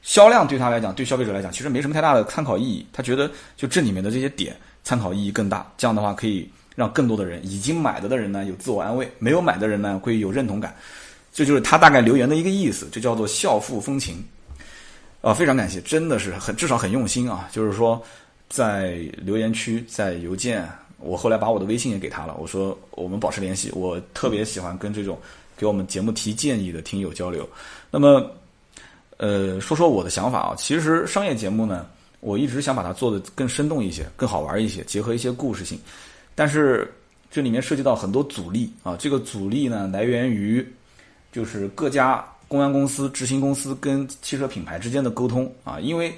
[0.00, 2.86] 销量对他来讲，对消费者来讲，其实没什么太大的参考意义。
[2.92, 4.56] 他觉得就这里面的这些点。
[4.88, 10.74] 参考意义更大，这样的话可以让更多的人已经买了的人呢有自我安慰，没有买的人呢会有认同感，
[11.30, 14.24] 这就是他大概留言的一个意思，这叫做孝父风情。
[15.20, 17.46] 啊，非常感谢，真的是很至少很用心啊。
[17.52, 18.02] 就是说，
[18.48, 20.66] 在留言区，在邮件，
[21.00, 23.70] 我后来把我的微信也给他了，我说我们保持联系。
[23.74, 25.18] 我特别喜欢跟这种
[25.54, 27.46] 给我们节目提建议的听友交流。
[27.90, 28.30] 那么，
[29.18, 31.84] 呃，说说我的想法啊，其实商业节目呢，
[32.20, 35.78] 我一直想把它做的更生动一些，更好玩一些，结合一些故事性，
[36.34, 36.92] 但是。
[37.30, 40.66] 这里面涉及到很多阻力啊，这个阻力呢来源于，
[41.30, 46.10] 就是各家公安公司、执行公司跟汽车品牌之间的沟通啊，因为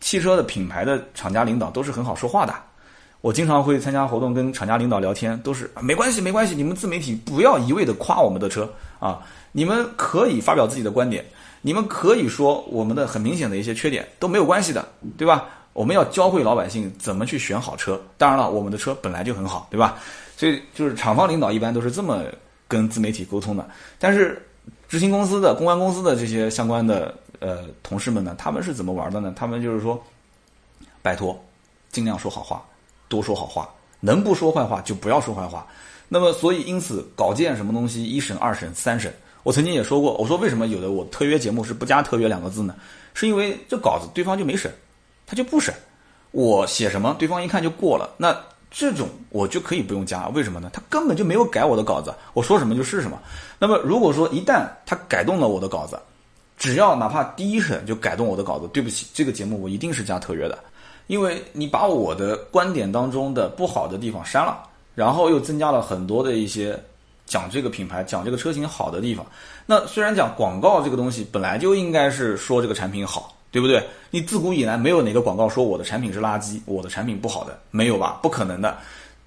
[0.00, 2.54] 汽车的品牌的厂家领导都是很好说话的，
[3.20, 9.20] 我经常会参加活动跟厂家领导聊天，都是没关系没关系，你们自媒体不要一味的夸我们的车啊，
[9.52, 11.22] 你们可以发表自己的观点，
[11.60, 14.86] 你们可以说我们的很明显的一些缺点都没有关系的，
[15.16, 15.46] 对吧？
[15.72, 19.98] 我们要教会老百姓怎么去选好车，当然了，我们的车本来就很好，对吧？
[20.36, 22.22] 所以就是厂方领导一般都是这么
[22.66, 24.40] 跟自媒体沟通的，但是
[24.88, 29.32] 执行公司的、公安公司的这些相关的呃同事们呢，他们是怎么玩的呢？
[29.36, 30.02] 他们就是说，
[31.02, 31.38] 拜托，
[31.90, 32.64] 尽量说好话，
[33.08, 33.68] 多说好话，
[34.00, 35.66] 能不说坏话就不要说坏话。
[36.08, 39.14] 那么，所以因此稿件什么东西一审、二审、三审，
[39.48, 42.74] 我曾经也说过，我说为什么有的我特约节目是不加特约两个字呢？
[43.14, 44.70] 是因为这稿子对方就没审，
[45.26, 45.74] 他就不审，
[46.32, 48.36] 我写什么对方一看就过了，那。
[48.70, 50.68] 这种我就可以不用加，为什么呢？
[50.74, 53.18] 他根本就没有改我的稿子，我说什么就是什么。
[53.58, 55.98] 那么如果说一旦他改动了我的稿子，
[56.58, 60.58] 只要哪怕第一审就改动我的稿子，对不起，这个节目我一定是加特约的，
[61.06, 64.58] 因为你把我的观点当中的不好的地方删了，
[64.94, 66.78] 然后又增加了很多的一些
[67.28, 69.24] 讲这个品牌、讲这个车型好的地方。
[69.66, 73.34] 那虽然讲广告这个东西本来就应该是说这个产品好。
[73.50, 73.82] 对不对？
[74.10, 78.20] 你自古以来没有哪个广告说我的产品是垃圾，我的产品不好的，没有吧？
[78.22, 78.76] 不可能的，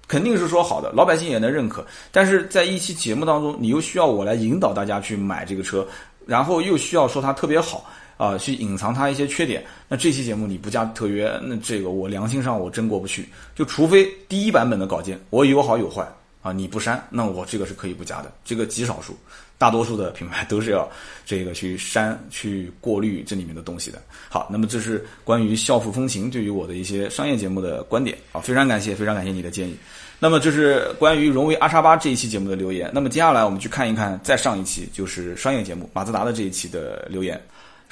[0.06, 1.84] 肯定是说好的，老百姓也能认可。
[2.12, 5.84] 但是在一期节目当中，你又需要我来引导大家去买这个车，
[6.24, 7.84] 然后又需要说它特别好
[8.16, 9.64] 啊，去隐藏它一些缺点。
[9.88, 13.28] 那这期节目你不加特约，那这个我良心上我真过不去。
[13.56, 16.06] 就除非第一版本的稿件我有好有坏
[16.42, 19.16] 啊，你不删，那我这个是可以不加的，这个极少数。
[19.58, 20.90] 大多数的品牌都是要
[21.24, 24.02] 这个去删、去过滤这里面的东西的。
[24.28, 29.76] 好，那么这是关于校服风情对于我的一些商业节目的观点啊，非常感谢，非常感谢你的建议。
[30.18, 32.90] 那么这是关于荣威阿叉八这一期节目的留言。
[32.92, 37.40] 那么接下来我们去看一看再上一期就是商业节目马自达的这一期的留言。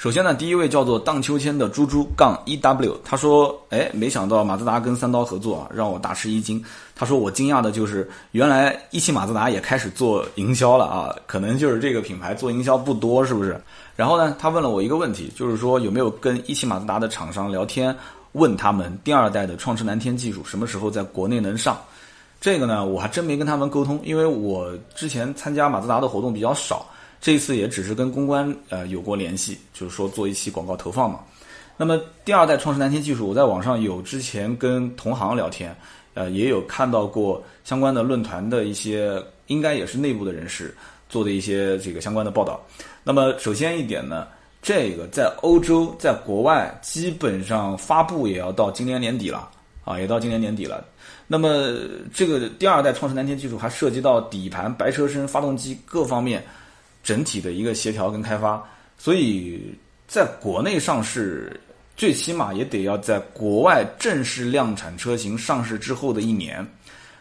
[0.01, 6.59] 首先呢，第一位叫做荡秋千的猪猪杠 E W，他说：“哎，没想到马自达跟三刀合作啊，让我大吃一惊。”
[6.97, 13.61] 他说：“我惊讶的就是，原来一汽马自达也开始做营销了啊，可能就是这个品牌做营销不多，是不是？”
[13.95, 17.95] 然后呢，他问了我一个问题，就是说有没有跟一汽马自达的厂商聊天，
[18.31, 21.77] 问他们第二代的创驰蓝天技术什么时候在国内能上？
[22.39, 26.87] 这个呢，我还真没跟他们沟通，因为我之前参加马自达的活动比较少。
[27.21, 31.19] 这次也只是跟公关呃有过联系，就是说做一期广告投放嘛。
[31.77, 35.75] 那么第二代创世蓝天技术，我在网上有之前跟同行聊天，
[36.15, 40.75] 呃，也有看到过相关的论坛的一些，应该也是内部的人士
[41.09, 42.59] 做的一些这个相关的报道。
[43.03, 44.27] 那么首先一点呢，
[44.61, 49.47] 这个在欧洲，在国外基本上发布也要到今年年底了
[49.85, 50.83] 啊，也到今年年底了。
[51.27, 51.77] 那么
[52.13, 56.43] 这个第二代创世蓝天技术还涉及到底盘、白车身、发动机各方面。
[57.03, 58.61] 整体的一个协调跟开发，
[58.97, 59.73] 所以
[60.07, 61.59] 在国内上市，
[61.95, 66.65] 最起码也得要在国外正式量产车型上市之后的一年。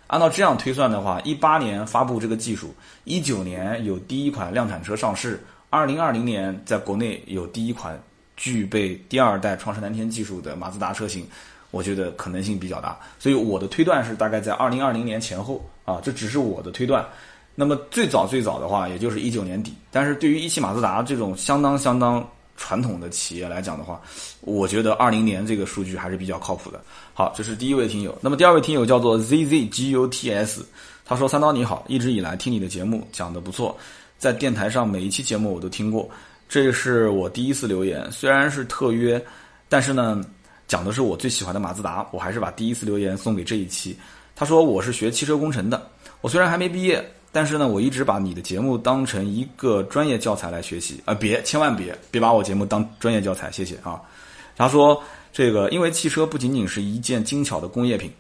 [0.07, 2.75] 按照这样推算的话，一八年发布这个技术，
[3.05, 7.97] 一九年有第一款量产车上市，二零二零年在国内有第一款
[8.37, 11.25] 具备第二代创世蓝天技术的马自达车型，
[11.71, 12.99] 我觉得可能性比较大。
[13.21, 17.07] 所以我的推断是大概在二零二零年前后啊，这只是我的推断。
[17.55, 19.75] 那么最早最早的话，也就是一九年底。
[19.91, 22.27] 但是对于一汽马自达这种相当相当
[22.57, 24.01] 传统的企业来讲的话，
[24.41, 26.81] 我觉得二零年这个数据还是比较靠谱的。
[27.13, 28.17] 好，这是第一位听友。
[28.21, 30.63] 那么第二位听友叫做 zzguts，
[31.05, 33.77] 他说：“三刀你好，一直以来听你的节目讲的不错，
[34.17, 36.09] 在电台上每一期节目我都听过，
[36.49, 38.11] 这是我第一次留言。
[38.13, 39.23] 虽然是特约，
[39.69, 40.25] 但是呢，
[40.69, 43.99] 讲的是我最喜欢的马自达，我还是把第一次留言送给这一期。”
[44.37, 45.91] 他说：“我是学汽车工程的，
[46.21, 51.15] 我虽然还没毕业。”但是呢，我一直把你的节目当成一个专业教材来学习啊！
[51.15, 54.01] 别，千万别，别把我节目当专业教材，谢谢啊。
[54.57, 55.01] 他说，
[55.33, 58.11] 这个因为汽车不仅仅是一件精巧的工业品，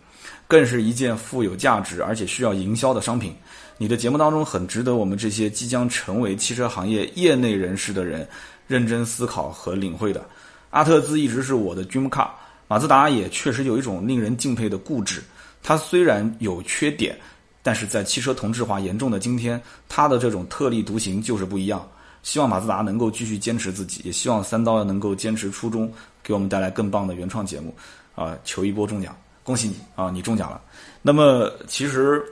[0.46, 3.34] 更是一件富有价值而且需要营销的商品。
[3.78, 8.28] 你的节目当中很值得我们这些即将成为汽车行业业内人士的人
[8.68, 10.24] 认真思考和领会的。
[10.70, 12.28] 阿特兹一直是我的 dream car，
[12.68, 15.20] 马自达也确实有一种令人敬佩的固执。
[15.64, 17.18] 它虽然有缺点。
[17.62, 21.86] 但是在汽车同质化严重的今天，它的这种特立独行就是不一样。
[22.22, 25.90] 希望马自达能够继续坚持自己，也希望三刀能够坚持初衷，
[26.22, 27.74] 给我们带来更棒的原创节目。
[28.14, 30.60] 啊，求一波中奖，恭喜你啊，你中奖了。
[31.00, 32.22] 那么其实，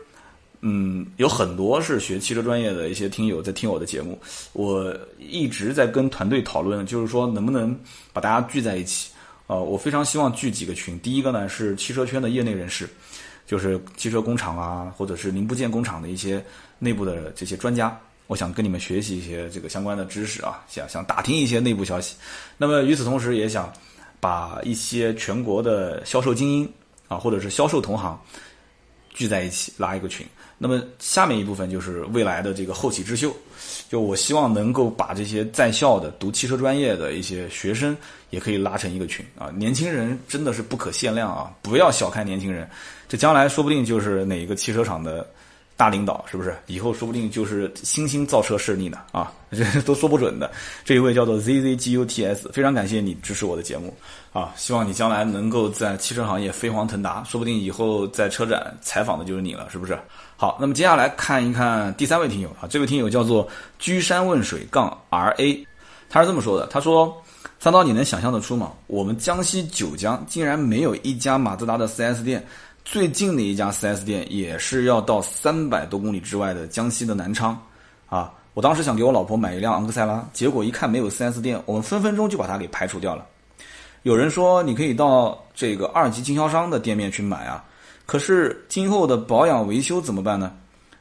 [0.61, 4.19] 嗯，有很多是学汽车专业的一些听友在听我的节目，
[4.53, 7.75] 我一直在跟团队讨论，就是说能不能
[8.13, 9.11] 把大家聚在一起。
[9.47, 10.99] 啊，我非常希望聚几个群。
[10.99, 12.87] 第一个呢是汽车圈的业内人士，
[13.49, 16.45] 就是汽车工厂啊，或者是零部件工厂的一些
[16.79, 17.99] 内部的这些专家。
[18.27, 22.15] 我想跟你们学习一些这个相关的知识啊，想想打听一些内部消息。
[22.59, 23.73] 那么与此同时，也想
[24.21, 26.71] 把一些全国的销售精英
[27.09, 28.21] 啊，或者是销售同行
[29.15, 30.27] 聚在一起拉一个群。
[30.59, 33.35] 那么下面一部分就是未来的这个后起之秀，
[33.89, 37.97] 就我希望能够把这些在校的读汽车专业的一些学生
[38.29, 39.51] 也可以拉成一个群啊。
[39.55, 42.69] 年轻人真的是不可限量啊，不要小看年轻人，
[43.09, 45.27] 这将来说不定就是哪一个汽车厂的。
[45.79, 48.99] 大领导是不是以后说不定就是新兴造车势力呢？
[49.13, 50.51] 啊，这都说不准的。
[50.85, 53.97] 这一位叫做 ZZGUTS，非常感谢你支持我的节目
[54.33, 54.53] 啊！
[54.57, 59.97] 希望你将来能够在汽车行业飞黄腾达，说不定以后在车展采访的就是你了，是不是？
[60.37, 63.47] 好，那么接下来看一看第三位听友啊，这位听友叫做
[63.79, 65.67] 居山问水杠 RA，
[66.11, 67.17] 他是这么说的：他说，
[67.61, 68.73] 三刀，你能想象得出吗？
[68.89, 72.45] 我们江西九江竟然没有一家马自达的 4S 店。
[72.91, 77.55] 最近的一家 4S 店也是要到三百多公里之外的江西的南昌，
[78.07, 83.27] 啊，我当时想给我老婆买一辆昂克赛拉，结果一看没有 4S 店，我们分分钟就把它给排除掉了。
[84.05, 87.63] 有人说你可以到这个二级经销商的店面去买啊，
[88.07, 90.51] 可是今后的保养维修怎么办呢？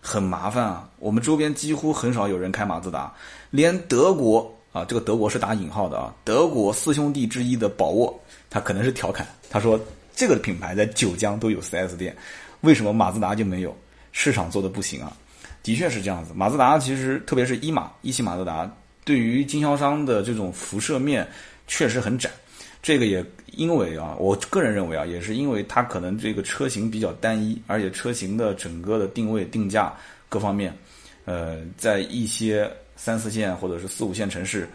[0.02, 0.90] 很麻烦啊。
[1.00, 3.14] 我们周边几乎很少有人开马自达，
[3.50, 8.14] 连德国啊，这个德国是打引号的啊，德国四兄弟之一的宝沃，
[8.50, 9.80] 他可能是调侃，他说。
[10.18, 12.18] 这个品牌在九江都有 4S 店，
[12.62, 13.78] 为什么马自达就没有？
[14.12, 15.16] 市场做的不行啊？
[15.62, 16.34] 的确是这样子。
[16.36, 18.68] 马自达其实特别是一马一汽马自达，
[19.06, 21.28] 对于经销商的这种辐射面
[21.68, 22.32] 确实很窄。
[22.82, 29.94] 这个也因为啊，我个人认为啊，也是因为它可能这个车型比较单一，而且车型的整个的定位定价
[30.30, 30.76] 各方面，
[31.26, 34.68] 呃，在一些三四线或者是四五线城市。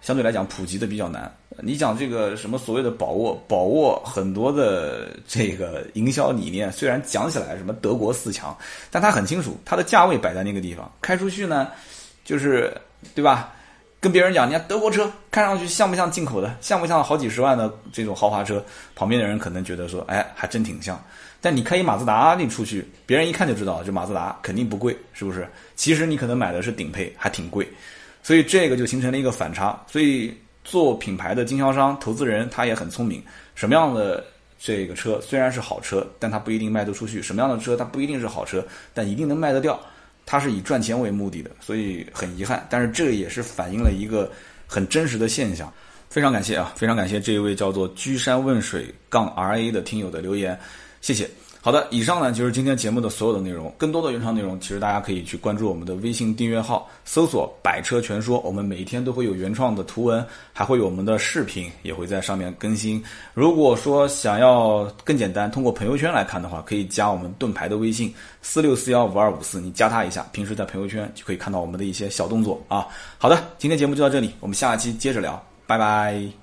[0.00, 1.32] 相对来讲，普及的比较难。
[1.62, 8.56] 你讲这个什么所谓的宝沃，宝沃很多的这个营销理念，虽然讲起来什么德国四强，
[8.90, 11.68] 但它很清楚，它的价位摆在那个地方，开出去呢，
[12.24, 12.74] 就是
[13.14, 13.52] 对吧？
[14.00, 18.64] 跟别人讲，你看德国车看上去像不像进口的，像不像好几十万的这种豪华车？
[18.94, 20.98] 旁边的人可能觉得说，哎，还真挺像。
[21.42, 25.46] 但你开一马自达，你出去，别人一看就知道，这马自达肯定不贵，是不是？
[25.76, 27.68] 其实你可能买的是顶配，还挺贵。
[28.22, 29.80] 所以这个就形成了一个反差。
[29.86, 33.22] 所以做品牌的经销商、投资人他也很聪明。
[33.54, 34.24] 什么样的
[34.58, 39.80] 这个车虽然是好车，但它不一定卖得出去；什么样的车它不一定是好车，但一定能卖得掉。
[40.26, 42.66] 它是以赚钱为目的的，所以很遗憾。
[42.70, 44.30] 但是这也是反映了一个
[44.66, 45.72] 很真实的现象。
[46.08, 50.58] 非常感谢啊，非常感谢这一位叫做居山问水杠 R A 的听友的留言，
[51.00, 51.28] 谢谢。
[51.62, 53.70] 好的，以上呢就是今天节目的所有的内容。
[53.76, 58.40] 更多的原创内容，其实大家可以去关注我们的微信订阅号，搜索“百车全说”。
[58.44, 63.04] 我们每天都会有原创的图文，还会有我们的视频，也会在上面更新。
[63.34, 72.86] 如果说想要更简单，通过朋友圈来看的话，可以加我们盾牌的微信四六四幺五二五四，你加他一下，平时在朋友圈就可以看到我们的一些小动作啊。
[73.18, 76.40] 好的，今天节目就到这里，我们下期接着聊，拜拜。